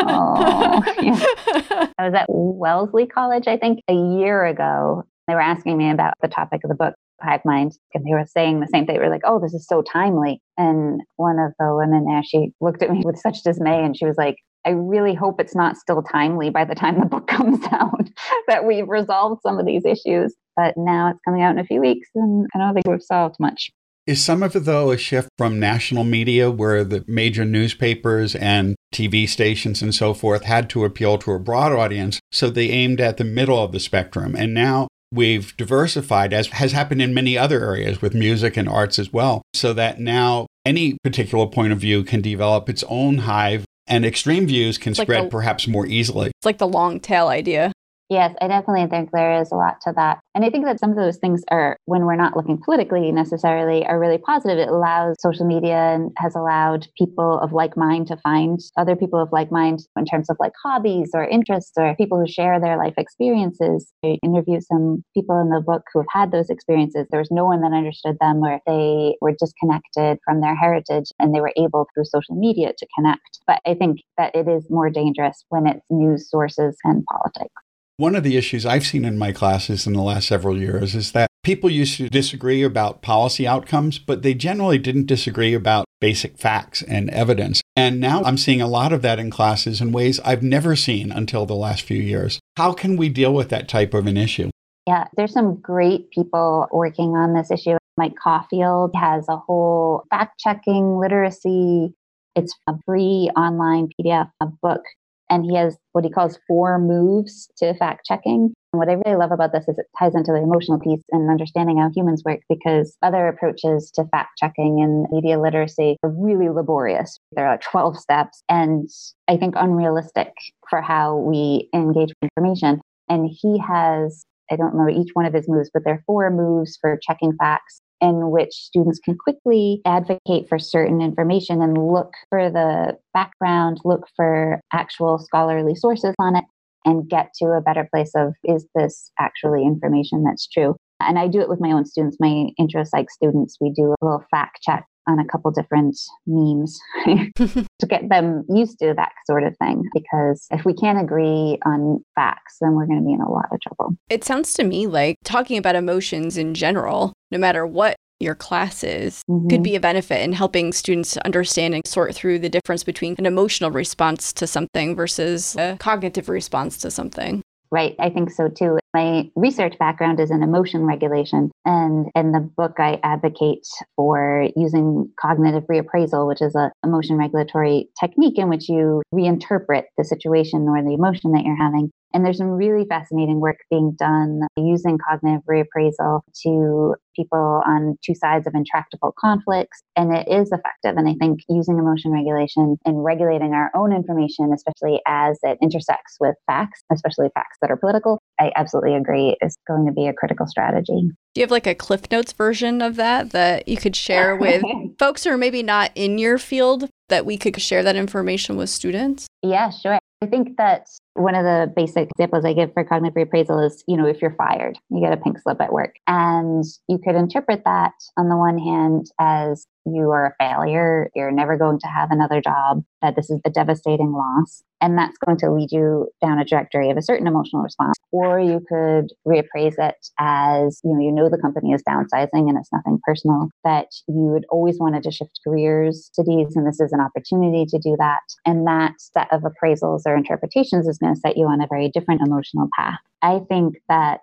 oh, 0.00 0.82
yeah. 1.02 1.90
I 1.98 2.04
was 2.04 2.14
at 2.14 2.26
Wellesley 2.28 3.06
College, 3.06 3.46
I 3.46 3.58
think, 3.58 3.80
a 3.88 3.94
year 3.94 4.46
ago. 4.46 5.04
They 5.26 5.34
were 5.34 5.40
asking 5.40 5.76
me 5.76 5.90
about 5.90 6.14
the 6.22 6.28
topic 6.28 6.62
of 6.64 6.70
the 6.70 6.76
book, 6.76 6.94
Hive 7.20 7.44
Mind, 7.44 7.72
and 7.94 8.04
they 8.04 8.12
were 8.12 8.26
saying 8.26 8.60
the 8.60 8.66
same 8.66 8.86
thing. 8.86 8.96
They 8.96 9.02
were 9.02 9.10
like, 9.10 9.22
oh, 9.24 9.38
this 9.40 9.54
is 9.54 9.66
so 9.66 9.82
timely. 9.82 10.40
And 10.56 11.02
one 11.16 11.38
of 11.38 11.52
the 11.58 11.74
women 11.74 12.04
there, 12.04 12.22
she 12.22 12.52
looked 12.60 12.82
at 12.82 12.90
me 12.90 13.02
with 13.04 13.18
such 13.18 13.42
dismay 13.42 13.84
and 13.84 13.96
she 13.96 14.06
was 14.06 14.16
like, 14.16 14.36
I 14.64 14.70
really 14.70 15.14
hope 15.14 15.40
it's 15.40 15.54
not 15.54 15.76
still 15.76 16.02
timely 16.02 16.50
by 16.50 16.64
the 16.64 16.74
time 16.74 16.98
the 16.98 17.06
book 17.06 17.26
comes 17.28 17.64
out, 17.70 18.08
that 18.48 18.64
we've 18.64 18.88
resolved 18.88 19.42
some 19.42 19.58
of 19.58 19.66
these 19.66 19.84
issues. 19.84 20.34
But 20.56 20.74
now 20.76 21.10
it's 21.10 21.20
coming 21.24 21.42
out 21.42 21.52
in 21.52 21.58
a 21.58 21.64
few 21.64 21.80
weeks, 21.80 22.08
and 22.14 22.46
I 22.54 22.58
don't 22.58 22.74
think 22.74 22.86
we've 22.88 23.02
solved 23.02 23.36
much. 23.38 23.70
Is 24.08 24.24
some 24.24 24.42
of 24.42 24.56
it, 24.56 24.60
though, 24.60 24.90
a 24.90 24.96
shift 24.96 25.28
from 25.36 25.60
national 25.60 26.02
media 26.02 26.50
where 26.50 26.82
the 26.82 27.04
major 27.06 27.44
newspapers 27.44 28.34
and 28.34 28.74
TV 28.92 29.28
stations 29.28 29.82
and 29.82 29.94
so 29.94 30.14
forth 30.14 30.44
had 30.44 30.70
to 30.70 30.86
appeal 30.86 31.18
to 31.18 31.32
a 31.32 31.38
broad 31.38 31.72
audience? 31.72 32.18
So 32.32 32.48
they 32.48 32.70
aimed 32.70 33.02
at 33.02 33.18
the 33.18 33.24
middle 33.24 33.62
of 33.62 33.72
the 33.72 33.78
spectrum. 33.78 34.34
And 34.34 34.54
now 34.54 34.88
we've 35.12 35.56
diversified, 35.56 36.32
as 36.32 36.48
has 36.48 36.72
happened 36.72 37.02
in 37.02 37.14
many 37.14 37.36
other 37.36 37.64
areas 37.64 38.02
with 38.02 38.14
music 38.14 38.56
and 38.56 38.68
arts 38.68 38.98
as 38.98 39.12
well, 39.12 39.42
so 39.54 39.72
that 39.72 40.00
now 40.00 40.46
any 40.64 40.98
particular 41.02 41.46
point 41.46 41.72
of 41.72 41.78
view 41.78 42.04
can 42.04 42.20
develop 42.20 42.68
its 42.68 42.84
own 42.88 43.18
hive 43.18 43.64
and 43.86 44.04
extreme 44.04 44.46
views 44.46 44.76
can 44.78 44.94
spread 44.94 45.24
the, 45.24 45.28
perhaps 45.28 45.66
more 45.66 45.86
easily. 45.86 46.28
It's 46.28 46.46
like 46.46 46.58
the 46.58 46.68
long 46.68 47.00
tail 47.00 47.28
idea. 47.28 47.72
Yes, 48.10 48.34
I 48.40 48.48
definitely 48.48 48.86
think 48.86 49.10
there 49.12 49.38
is 49.38 49.52
a 49.52 49.56
lot 49.56 49.82
to 49.82 49.92
that. 49.96 50.20
And 50.34 50.42
I 50.42 50.48
think 50.48 50.64
that 50.64 50.80
some 50.80 50.88
of 50.90 50.96
those 50.96 51.18
things 51.18 51.42
are, 51.50 51.76
when 51.84 52.06
we're 52.06 52.16
not 52.16 52.34
looking 52.34 52.56
politically 52.56 53.12
necessarily, 53.12 53.84
are 53.84 54.00
really 54.00 54.16
positive. 54.16 54.56
It 54.56 54.70
allows 54.70 55.16
social 55.20 55.44
media 55.44 55.92
and 55.94 56.10
has 56.16 56.34
allowed 56.34 56.88
people 56.96 57.38
of 57.38 57.52
like 57.52 57.76
mind 57.76 58.06
to 58.06 58.16
find 58.16 58.60
other 58.78 58.96
people 58.96 59.20
of 59.20 59.28
like 59.30 59.52
mind 59.52 59.80
in 59.94 60.06
terms 60.06 60.30
of 60.30 60.38
like 60.40 60.52
hobbies 60.64 61.10
or 61.12 61.22
interests 61.28 61.72
or 61.76 61.94
people 61.96 62.18
who 62.18 62.26
share 62.26 62.58
their 62.58 62.78
life 62.78 62.94
experiences. 62.96 63.92
I 64.02 64.16
interviewed 64.22 64.62
some 64.64 65.04
people 65.12 65.38
in 65.38 65.50
the 65.50 65.60
book 65.60 65.82
who 65.92 66.00
have 66.00 66.08
had 66.10 66.32
those 66.32 66.48
experiences. 66.48 67.06
There 67.10 67.20
was 67.20 67.30
no 67.30 67.44
one 67.44 67.60
that 67.60 67.74
understood 67.74 68.16
them 68.22 68.42
or 68.42 68.58
they 68.66 69.16
were 69.20 69.34
disconnected 69.38 70.18
from 70.24 70.40
their 70.40 70.56
heritage 70.56 71.10
and 71.18 71.34
they 71.34 71.42
were 71.42 71.52
able 71.58 71.86
through 71.92 72.06
social 72.06 72.36
media 72.36 72.72
to 72.78 72.86
connect. 72.96 73.40
But 73.46 73.60
I 73.66 73.74
think 73.74 74.00
that 74.16 74.34
it 74.34 74.48
is 74.48 74.70
more 74.70 74.88
dangerous 74.88 75.44
when 75.50 75.66
it's 75.66 75.84
news 75.90 76.30
sources 76.30 76.78
and 76.84 77.04
politics. 77.04 77.52
One 78.00 78.14
of 78.14 78.22
the 78.22 78.36
issues 78.36 78.64
I've 78.64 78.86
seen 78.86 79.04
in 79.04 79.18
my 79.18 79.32
classes 79.32 79.84
in 79.84 79.92
the 79.92 80.02
last 80.02 80.28
several 80.28 80.56
years 80.56 80.94
is 80.94 81.10
that 81.12 81.28
people 81.42 81.68
used 81.68 81.96
to 81.96 82.08
disagree 82.08 82.62
about 82.62 83.02
policy 83.02 83.44
outcomes, 83.44 83.98
but 83.98 84.22
they 84.22 84.34
generally 84.34 84.78
didn't 84.78 85.06
disagree 85.06 85.52
about 85.52 85.84
basic 86.00 86.38
facts 86.38 86.80
and 86.80 87.10
evidence. 87.10 87.60
And 87.74 87.98
now 87.98 88.22
I'm 88.22 88.38
seeing 88.38 88.62
a 88.62 88.68
lot 88.68 88.92
of 88.92 89.02
that 89.02 89.18
in 89.18 89.32
classes 89.32 89.80
in 89.80 89.90
ways 89.90 90.20
I've 90.20 90.44
never 90.44 90.76
seen 90.76 91.10
until 91.10 91.44
the 91.44 91.56
last 91.56 91.82
few 91.82 92.00
years. 92.00 92.38
How 92.56 92.72
can 92.72 92.96
we 92.96 93.08
deal 93.08 93.34
with 93.34 93.48
that 93.48 93.68
type 93.68 93.92
of 93.94 94.06
an 94.06 94.16
issue? 94.16 94.50
Yeah, 94.86 95.06
there's 95.16 95.32
some 95.32 95.56
great 95.56 96.12
people 96.12 96.68
working 96.70 97.16
on 97.16 97.34
this 97.34 97.50
issue. 97.50 97.78
Mike 97.96 98.14
Caulfield 98.22 98.92
has 98.94 99.28
a 99.28 99.38
whole 99.38 100.04
fact 100.08 100.38
checking 100.38 101.00
literacy. 101.00 101.92
It's 102.36 102.54
a 102.68 102.74
free 102.86 103.28
online 103.36 103.88
PDF 104.00 104.30
book 104.62 104.82
and 105.30 105.44
he 105.44 105.56
has 105.56 105.76
what 105.92 106.04
he 106.04 106.10
calls 106.10 106.38
four 106.46 106.78
moves 106.78 107.48
to 107.58 107.74
fact 107.74 108.06
checking. 108.06 108.52
And 108.72 108.78
what 108.78 108.88
I 108.88 109.00
really 109.04 109.16
love 109.16 109.32
about 109.32 109.52
this 109.52 109.68
is 109.68 109.78
it 109.78 109.86
ties 109.98 110.14
into 110.14 110.32
the 110.32 110.42
emotional 110.42 110.78
piece 110.78 111.02
and 111.10 111.30
understanding 111.30 111.78
how 111.78 111.90
humans 111.94 112.22
work 112.24 112.40
because 112.48 112.96
other 113.02 113.28
approaches 113.28 113.90
to 113.94 114.04
fact 114.10 114.30
checking 114.38 114.80
and 114.80 115.06
media 115.10 115.40
literacy 115.40 115.96
are 116.02 116.10
really 116.10 116.48
laborious. 116.48 117.18
There 117.32 117.48
are 117.48 117.58
12 117.58 117.98
steps 117.98 118.42
and 118.48 118.88
I 119.28 119.36
think 119.36 119.54
unrealistic 119.56 120.32
for 120.68 120.82
how 120.82 121.16
we 121.16 121.68
engage 121.74 122.12
with 122.20 122.30
information. 122.36 122.80
And 123.08 123.30
he 123.30 123.58
has 123.58 124.24
I 124.50 124.56
don't 124.56 124.74
know 124.74 124.88
each 124.88 125.10
one 125.12 125.26
of 125.26 125.34
his 125.34 125.46
moves, 125.46 125.70
but 125.72 125.84
there 125.84 125.94
are 125.94 126.02
four 126.06 126.30
moves 126.30 126.78
for 126.80 126.98
checking 127.02 127.34
facts 127.36 127.82
in 128.00 128.30
which 128.30 128.52
students 128.52 128.98
can 128.98 129.16
quickly 129.16 129.80
advocate 129.84 130.48
for 130.48 130.58
certain 130.58 131.00
information 131.00 131.62
and 131.62 131.76
look 131.76 132.12
for 132.28 132.50
the 132.50 132.96
background, 133.12 133.80
look 133.84 134.06
for 134.16 134.60
actual 134.72 135.18
scholarly 135.18 135.74
sources 135.74 136.14
on 136.18 136.36
it, 136.36 136.44
and 136.84 137.08
get 137.08 137.32
to 137.34 137.46
a 137.46 137.60
better 137.60 137.88
place 137.92 138.12
of 138.14 138.34
is 138.44 138.66
this 138.74 139.10
actually 139.18 139.64
information 139.64 140.24
that's 140.24 140.46
true? 140.46 140.76
And 141.00 141.18
I 141.18 141.28
do 141.28 141.40
it 141.40 141.48
with 141.48 141.60
my 141.60 141.70
own 141.70 141.84
students, 141.84 142.16
my 142.18 142.46
intro 142.58 142.84
psych 142.84 143.10
students. 143.10 143.56
We 143.60 143.70
do 143.70 143.94
a 144.00 144.04
little 144.04 144.24
fact 144.30 144.60
check 144.62 144.84
on 145.08 145.18
a 145.18 145.24
couple 145.24 145.50
different 145.50 145.98
memes 146.26 146.78
to 147.06 147.86
get 147.88 148.08
them 148.08 148.44
used 148.48 148.78
to 148.80 148.94
that 148.94 149.12
sort 149.26 149.42
of 149.42 149.56
thing. 149.56 149.82
Because 149.94 150.46
if 150.50 150.64
we 150.64 150.74
can't 150.74 151.00
agree 151.00 151.58
on 151.64 152.04
facts, 152.14 152.58
then 152.60 152.74
we're 152.74 152.86
going 152.86 153.00
to 153.00 153.04
be 153.04 153.12
in 153.12 153.20
a 153.20 153.30
lot 153.30 153.46
of 153.50 153.60
trouble. 153.60 153.96
It 154.08 154.24
sounds 154.24 154.54
to 154.54 154.64
me 154.64 154.86
like 154.86 155.16
talking 155.24 155.58
about 155.58 155.74
emotions 155.74 156.36
in 156.36 156.54
general, 156.54 157.14
no 157.30 157.38
matter 157.38 157.66
what 157.66 157.96
your 158.20 158.34
class 158.34 158.82
is, 158.82 159.22
mm-hmm. 159.30 159.48
could 159.48 159.62
be 159.62 159.76
a 159.76 159.80
benefit 159.80 160.22
in 160.22 160.32
helping 160.32 160.72
students 160.72 161.16
understand 161.18 161.74
and 161.74 161.86
sort 161.86 162.14
through 162.14 162.38
the 162.38 162.48
difference 162.48 162.82
between 162.82 163.14
an 163.18 163.26
emotional 163.26 163.70
response 163.70 164.32
to 164.32 164.46
something 164.46 164.96
versus 164.96 165.54
a 165.56 165.76
cognitive 165.78 166.28
response 166.28 166.78
to 166.78 166.90
something. 166.90 167.42
Right. 167.70 167.94
I 167.98 168.08
think 168.08 168.30
so 168.30 168.48
too. 168.48 168.78
My 168.94 169.30
research 169.36 169.78
background 169.78 170.20
is 170.20 170.30
in 170.30 170.42
emotion 170.42 170.86
regulation. 170.86 171.50
And 171.66 172.06
in 172.14 172.32
the 172.32 172.40
book, 172.40 172.76
I 172.78 172.98
advocate 173.02 173.66
for 173.94 174.48
using 174.56 175.10
cognitive 175.20 175.64
reappraisal, 175.70 176.26
which 176.26 176.40
is 176.40 176.54
an 176.54 176.70
emotion 176.82 177.18
regulatory 177.18 177.90
technique 178.00 178.38
in 178.38 178.48
which 178.48 178.70
you 178.70 179.02
reinterpret 179.12 179.84
the 179.98 180.04
situation 180.04 180.66
or 180.68 180.82
the 180.82 180.94
emotion 180.94 181.32
that 181.32 181.44
you're 181.44 181.56
having 181.56 181.90
and 182.14 182.24
there's 182.24 182.38
some 182.38 182.50
really 182.50 182.86
fascinating 182.88 183.40
work 183.40 183.58
being 183.70 183.94
done 183.98 184.40
using 184.56 184.98
cognitive 185.08 185.42
reappraisal 185.48 186.20
to 186.42 186.94
people 187.14 187.62
on 187.66 187.96
two 188.04 188.14
sides 188.14 188.46
of 188.46 188.54
intractable 188.54 189.12
conflicts. 189.18 189.82
And 189.96 190.14
it 190.16 190.28
is 190.28 190.52
effective. 190.52 190.96
And 190.96 191.08
I 191.08 191.14
think 191.14 191.40
using 191.48 191.78
emotion 191.78 192.12
regulation 192.12 192.76
and 192.84 193.04
regulating 193.04 193.52
our 193.52 193.70
own 193.74 193.92
information, 193.92 194.52
especially 194.54 195.00
as 195.06 195.38
it 195.42 195.58
intersects 195.60 196.16
with 196.20 196.36
facts, 196.46 196.82
especially 196.92 197.28
facts 197.34 197.58
that 197.60 197.70
are 197.70 197.76
political, 197.76 198.18
I 198.40 198.52
absolutely 198.56 198.94
agree 198.94 199.36
is 199.42 199.56
going 199.66 199.86
to 199.86 199.92
be 199.92 200.06
a 200.06 200.12
critical 200.12 200.46
strategy. 200.46 201.10
Do 201.34 201.40
you 201.40 201.42
have 201.42 201.50
like 201.50 201.66
a 201.66 201.74
Cliff 201.74 202.10
Notes 202.10 202.32
version 202.32 202.80
of 202.80 202.96
that 202.96 203.30
that 203.30 203.68
you 203.68 203.76
could 203.76 203.96
share 203.96 204.36
with 204.40 204.62
folks 204.98 205.24
who 205.24 205.30
are 205.30 205.38
maybe 205.38 205.62
not 205.62 205.90
in 205.94 206.18
your 206.18 206.38
field 206.38 206.88
that 207.08 207.26
we 207.26 207.36
could 207.36 207.60
share 207.60 207.82
that 207.82 207.96
information 207.96 208.56
with 208.56 208.70
students? 208.70 209.26
Yeah, 209.42 209.70
sure. 209.70 209.98
I 210.20 210.26
think 210.26 210.56
that 210.56 210.88
one 211.18 211.34
of 211.34 211.44
the 211.44 211.72
basic 211.74 212.08
examples 212.10 212.44
I 212.44 212.52
give 212.52 212.72
for 212.72 212.84
cognitive 212.84 213.14
reappraisal 213.14 213.66
is, 213.66 213.82
you 213.86 213.96
know, 213.96 214.06
if 214.06 214.22
you're 214.22 214.34
fired, 214.34 214.78
you 214.90 215.00
get 215.00 215.12
a 215.12 215.16
pink 215.16 215.38
slip 215.38 215.60
at 215.60 215.72
work. 215.72 215.94
And 216.06 216.64
you 216.88 216.98
could 216.98 217.16
interpret 217.16 217.62
that 217.64 217.92
on 218.16 218.28
the 218.28 218.36
one 218.36 218.58
hand 218.58 219.06
as 219.20 219.66
you 219.86 220.10
are 220.10 220.26
a 220.26 220.44
failure, 220.44 221.10
you're 221.14 221.30
never 221.30 221.56
going 221.56 221.78
to 221.78 221.86
have 221.86 222.10
another 222.10 222.40
job, 222.40 222.82
that 223.00 223.16
this 223.16 223.30
is 223.30 223.40
a 223.46 223.50
devastating 223.50 224.12
loss. 224.12 224.62
And 224.80 224.96
that's 224.96 225.16
going 225.18 225.38
to 225.38 225.50
lead 225.50 225.72
you 225.72 226.08
down 226.22 226.38
a 226.38 226.44
trajectory 226.44 226.90
of 226.90 226.96
a 226.96 227.02
certain 227.02 227.26
emotional 227.26 227.62
response. 227.62 227.96
Or 228.12 228.38
you 228.38 228.60
could 228.68 229.08
reappraise 229.26 229.74
it 229.78 229.96
as, 230.18 230.80
you 230.84 230.92
know, 230.92 231.00
you 231.00 231.10
know 231.10 231.28
the 231.28 231.38
company 231.38 231.72
is 231.72 231.82
downsizing 231.88 232.48
and 232.48 232.56
it's 232.56 232.72
nothing 232.72 233.00
personal, 233.02 233.48
that 233.64 233.88
you 234.06 234.30
would 234.32 234.44
always 234.50 234.78
wanted 234.78 235.02
to 235.04 235.10
shift 235.10 235.40
careers 235.46 236.10
to 236.14 236.22
these, 236.22 236.54
and 236.54 236.66
this 236.66 236.80
is 236.80 236.92
an 236.92 237.00
opportunity 237.00 237.66
to 237.66 237.78
do 237.78 237.96
that. 237.98 238.20
And 238.44 238.66
that 238.66 238.94
set 238.98 239.32
of 239.32 239.42
appraisals 239.42 240.02
or 240.06 240.14
interpretations 240.14 240.86
is 240.86 240.98
going 240.98 241.07
to 241.14 241.20
set 241.20 241.36
you 241.36 241.46
on 241.46 241.60
a 241.60 241.66
very 241.66 241.88
different 241.88 242.20
emotional 242.22 242.68
path. 242.76 242.98
I 243.22 243.40
think 243.48 243.78
that 243.88 244.20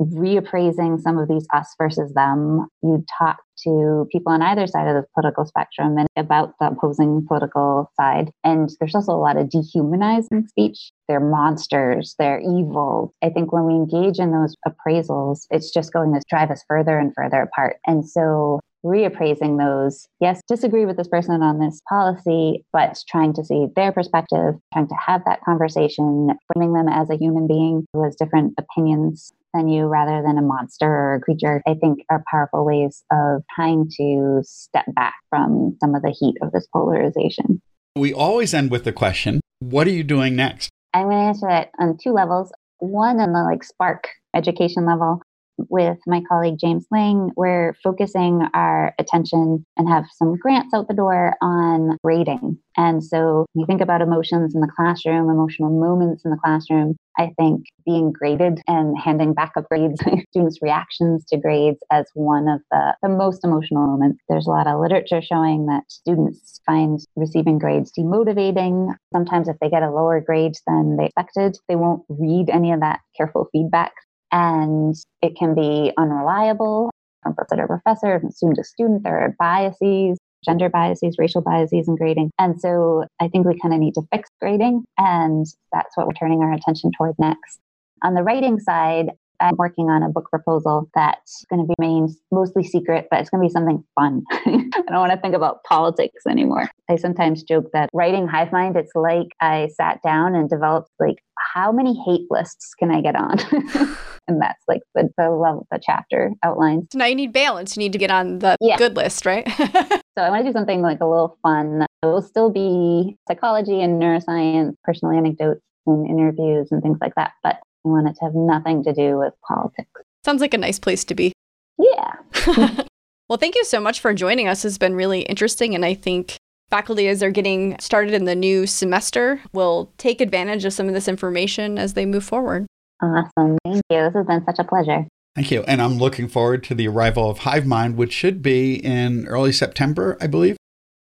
reappraising 0.00 1.00
some 1.00 1.18
of 1.18 1.28
these 1.28 1.46
us 1.52 1.74
versus 1.78 2.12
them. 2.14 2.66
You 2.82 3.04
talk 3.18 3.38
to 3.64 4.06
people 4.12 4.32
on 4.32 4.42
either 4.42 4.66
side 4.66 4.88
of 4.88 4.94
the 4.94 5.06
political 5.14 5.44
spectrum 5.44 5.98
and 5.98 6.08
about 6.16 6.54
the 6.60 6.68
opposing 6.68 7.26
political 7.26 7.90
side. 7.96 8.30
And 8.44 8.70
there's 8.78 8.94
also 8.94 9.12
a 9.12 9.18
lot 9.18 9.36
of 9.36 9.50
dehumanizing 9.50 10.46
speech. 10.48 10.90
They're 11.08 11.20
monsters, 11.20 12.14
they're 12.18 12.40
evil. 12.40 13.12
I 13.22 13.30
think 13.30 13.52
when 13.52 13.64
we 13.64 13.74
engage 13.74 14.18
in 14.18 14.32
those 14.32 14.54
appraisals, 14.66 15.46
it's 15.50 15.72
just 15.72 15.92
going 15.92 16.12
to 16.14 16.20
drive 16.28 16.50
us 16.50 16.62
further 16.68 16.98
and 16.98 17.12
further 17.14 17.42
apart. 17.42 17.78
And 17.86 18.08
so 18.08 18.60
reappraising 18.84 19.58
those. 19.58 20.06
Yes, 20.20 20.40
disagree 20.48 20.86
with 20.86 20.96
this 20.96 21.08
person 21.08 21.42
on 21.42 21.58
this 21.58 21.80
policy, 21.88 22.64
but 22.72 22.98
trying 23.08 23.34
to 23.34 23.44
see 23.44 23.66
their 23.76 23.92
perspective, 23.92 24.54
trying 24.72 24.88
to 24.88 24.94
have 25.06 25.22
that 25.26 25.42
conversation, 25.44 26.30
framing 26.52 26.74
them 26.74 26.88
as 26.88 27.10
a 27.10 27.16
human 27.16 27.46
being 27.46 27.86
who 27.92 28.04
has 28.04 28.16
different 28.16 28.54
opinions 28.58 29.32
than 29.54 29.68
you 29.68 29.86
rather 29.86 30.22
than 30.22 30.38
a 30.38 30.42
monster 30.42 30.86
or 30.86 31.14
a 31.14 31.20
creature, 31.20 31.62
I 31.66 31.74
think 31.74 32.00
are 32.10 32.22
powerful 32.30 32.64
ways 32.64 33.02
of 33.10 33.42
trying 33.54 33.90
to 33.98 34.42
step 34.44 34.84
back 34.94 35.14
from 35.30 35.76
some 35.80 35.94
of 35.94 36.02
the 36.02 36.14
heat 36.18 36.36
of 36.42 36.52
this 36.52 36.66
polarization. 36.72 37.60
We 37.96 38.12
always 38.12 38.54
end 38.54 38.70
with 38.70 38.84
the 38.84 38.92
question 38.92 39.40
what 39.60 39.88
are 39.88 39.92
you 39.92 40.04
doing 40.04 40.36
next? 40.36 40.70
I'm 40.94 41.06
going 41.06 41.16
to 41.16 41.28
answer 41.28 41.48
that 41.48 41.70
on 41.80 41.98
two 42.00 42.12
levels. 42.12 42.52
One 42.78 43.18
on 43.18 43.32
the 43.32 43.42
like 43.42 43.64
spark 43.64 44.08
education 44.34 44.86
level, 44.86 45.20
with 45.68 45.98
my 46.06 46.22
colleague 46.28 46.58
James 46.58 46.86
Lang, 46.90 47.30
we're 47.36 47.74
focusing 47.82 48.42
our 48.54 48.94
attention 48.98 49.64
and 49.76 49.88
have 49.88 50.04
some 50.14 50.36
grants 50.36 50.74
out 50.74 50.88
the 50.88 50.94
door 50.94 51.34
on 51.42 51.96
grading. 52.02 52.58
And 52.76 53.02
so 53.02 53.46
you 53.54 53.66
think 53.66 53.80
about 53.80 54.02
emotions 54.02 54.54
in 54.54 54.60
the 54.60 54.70
classroom, 54.74 55.28
emotional 55.28 55.70
moments 55.70 56.24
in 56.24 56.30
the 56.30 56.36
classroom, 56.36 56.96
I 57.18 57.32
think 57.36 57.64
being 57.84 58.12
graded 58.12 58.60
and 58.68 58.96
handing 58.96 59.34
back 59.34 59.52
up 59.56 59.68
grades, 59.68 60.00
students' 60.30 60.62
reactions 60.62 61.24
to 61.26 61.36
grades 61.36 61.80
as 61.90 62.06
one 62.14 62.48
of 62.48 62.60
the, 62.70 62.94
the 63.02 63.08
most 63.08 63.44
emotional 63.44 63.84
moments. 63.84 64.22
There's 64.28 64.46
a 64.46 64.50
lot 64.50 64.68
of 64.68 64.80
literature 64.80 65.20
showing 65.20 65.66
that 65.66 65.90
students 65.90 66.60
find 66.64 67.00
receiving 67.16 67.58
grades 67.58 67.90
demotivating. 67.98 68.94
Sometimes 69.12 69.48
if 69.48 69.56
they 69.60 69.68
get 69.68 69.82
a 69.82 69.90
lower 69.90 70.20
grade 70.20 70.54
than 70.66 70.96
they 70.96 71.06
expected, 71.06 71.58
they 71.68 71.76
won't 71.76 72.04
read 72.08 72.48
any 72.50 72.70
of 72.70 72.80
that 72.80 73.00
careful 73.16 73.48
feedback 73.50 73.92
and 74.32 74.94
it 75.22 75.36
can 75.36 75.54
be 75.54 75.92
unreliable 75.96 76.90
um, 77.26 77.34
from 77.34 77.34
professor 77.34 77.62
to 77.62 77.66
professor, 77.66 78.20
from 78.20 78.30
student 78.30 78.56
to 78.56 78.64
student. 78.64 79.04
There 79.04 79.18
are 79.18 79.34
biases, 79.38 80.18
gender 80.44 80.68
biases, 80.68 81.16
racial 81.18 81.42
biases 81.42 81.88
in 81.88 81.96
grading. 81.96 82.30
And 82.38 82.60
so 82.60 83.04
I 83.20 83.28
think 83.28 83.46
we 83.46 83.58
kind 83.58 83.74
of 83.74 83.80
need 83.80 83.94
to 83.94 84.02
fix 84.12 84.30
grading, 84.40 84.84
and 84.96 85.46
that's 85.72 85.96
what 85.96 86.06
we're 86.06 86.12
turning 86.14 86.40
our 86.40 86.52
attention 86.52 86.90
toward 86.96 87.14
next. 87.18 87.58
On 88.02 88.14
the 88.14 88.22
writing 88.22 88.60
side, 88.60 89.10
I'm 89.40 89.56
working 89.56 89.88
on 89.88 90.02
a 90.02 90.08
book 90.08 90.28
proposal 90.30 90.90
that's 90.94 91.44
going 91.48 91.66
to 91.66 91.74
remain 91.78 92.14
mostly 92.32 92.64
secret, 92.64 93.06
but 93.10 93.20
it's 93.20 93.30
going 93.30 93.42
to 93.42 93.48
be 93.48 93.52
something 93.52 93.84
fun. 93.94 94.22
I 94.30 94.82
don't 94.88 94.98
want 94.98 95.12
to 95.12 95.20
think 95.20 95.34
about 95.34 95.62
politics 95.64 96.26
anymore. 96.26 96.68
I 96.90 96.96
sometimes 96.96 97.42
joke 97.42 97.66
that 97.72 97.88
writing 97.92 98.26
Hive 98.26 98.52
Mind, 98.52 98.76
it's 98.76 98.92
like 98.94 99.28
I 99.40 99.68
sat 99.76 100.00
down 100.02 100.34
and 100.34 100.48
developed 100.50 100.90
like 100.98 101.16
how 101.54 101.70
many 101.70 102.00
hate 102.04 102.26
lists 102.30 102.74
can 102.78 102.90
I 102.90 103.00
get 103.00 103.14
on? 103.16 103.38
and 104.28 104.40
that's 104.40 104.62
like 104.68 104.82
the, 104.94 105.08
the 105.18 105.30
level 105.30 105.66
the 105.70 105.80
chapter 105.82 106.30
outlines. 106.44 106.86
So 106.92 106.98
now 106.98 107.06
you 107.06 107.14
need 107.16 107.32
balance. 107.32 107.76
You 107.76 107.80
need 107.80 107.92
to 107.92 107.98
get 107.98 108.10
on 108.10 108.38
the 108.38 108.56
Yeah. 108.60 108.76
good 108.76 108.94
list, 108.96 109.26
right? 109.26 109.46
So 110.18 110.24
I 110.24 110.30
want 110.30 110.44
to 110.44 110.48
do 110.48 110.52
something 110.52 110.82
like 110.82 110.98
a 111.00 111.06
little 111.06 111.38
fun. 111.44 111.86
It 112.02 112.06
will 112.06 112.22
still 112.22 112.50
be 112.50 113.16
psychology 113.28 113.80
and 113.80 114.02
neuroscience, 114.02 114.74
personal 114.82 115.16
anecdotes 115.16 115.60
and 115.86 116.04
interviews 116.10 116.72
and 116.72 116.82
things 116.82 116.98
like 117.00 117.14
that. 117.14 117.34
But 117.44 117.60
I 117.86 117.88
want 117.88 118.08
it 118.08 118.16
to 118.18 118.24
have 118.24 118.34
nothing 118.34 118.82
to 118.82 118.92
do 118.92 119.16
with 119.16 119.32
politics. 119.46 119.88
Sounds 120.24 120.40
like 120.40 120.54
a 120.54 120.58
nice 120.58 120.80
place 120.80 121.04
to 121.04 121.14
be. 121.14 121.32
Yeah. 121.78 122.16
well, 123.28 123.38
thank 123.38 123.54
you 123.54 123.64
so 123.64 123.78
much 123.78 124.00
for 124.00 124.12
joining 124.12 124.48
us. 124.48 124.64
It's 124.64 124.76
been 124.76 124.96
really 124.96 125.20
interesting. 125.20 125.76
And 125.76 125.84
I 125.84 125.94
think 125.94 126.36
faculty, 126.68 127.06
as 127.06 127.20
they're 127.20 127.30
getting 127.30 127.78
started 127.78 128.12
in 128.12 128.24
the 128.24 128.34
new 128.34 128.66
semester, 128.66 129.40
will 129.52 129.92
take 129.98 130.20
advantage 130.20 130.64
of 130.64 130.72
some 130.72 130.88
of 130.88 130.94
this 130.94 131.06
information 131.06 131.78
as 131.78 131.94
they 131.94 132.06
move 132.06 132.24
forward. 132.24 132.66
Awesome. 133.00 133.58
Thank 133.64 133.82
you. 133.90 134.04
This 134.04 134.14
has 134.14 134.26
been 134.26 134.44
such 134.44 134.58
a 134.58 134.64
pleasure. 134.64 135.06
Thank 135.34 135.50
you. 135.50 135.62
And 135.62 135.80
I'm 135.80 135.98
looking 135.98 136.28
forward 136.28 136.64
to 136.64 136.74
the 136.74 136.88
arrival 136.88 137.30
of 137.30 137.38
Hive 137.38 137.66
Mind, 137.66 137.96
which 137.96 138.12
should 138.12 138.42
be 138.42 138.74
in 138.74 139.26
early 139.26 139.52
September, 139.52 140.16
I 140.20 140.26
believe. 140.26 140.56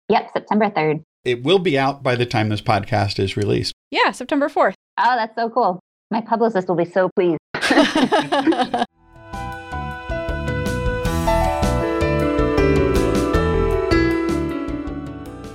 Yep, 0.09 0.31
September 0.33 0.69
3rd. 0.69 1.03
It 1.23 1.43
will 1.43 1.59
be 1.59 1.77
out 1.77 2.03
by 2.03 2.15
the 2.15 2.25
time 2.25 2.49
this 2.49 2.61
podcast 2.61 3.19
is 3.19 3.37
released. 3.37 3.73
Yeah, 3.91 4.11
September 4.11 4.49
4th. 4.49 4.73
Oh, 4.97 5.15
that's 5.15 5.35
so 5.35 5.49
cool. 5.49 5.79
My 6.11 6.21
publicist 6.21 6.67
will 6.67 6.75
be 6.75 6.85
so 6.85 7.09
pleased. 7.15 7.39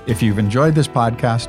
If 0.08 0.22
you've 0.22 0.38
enjoyed 0.38 0.74
this 0.74 0.88
podcast, 0.88 1.48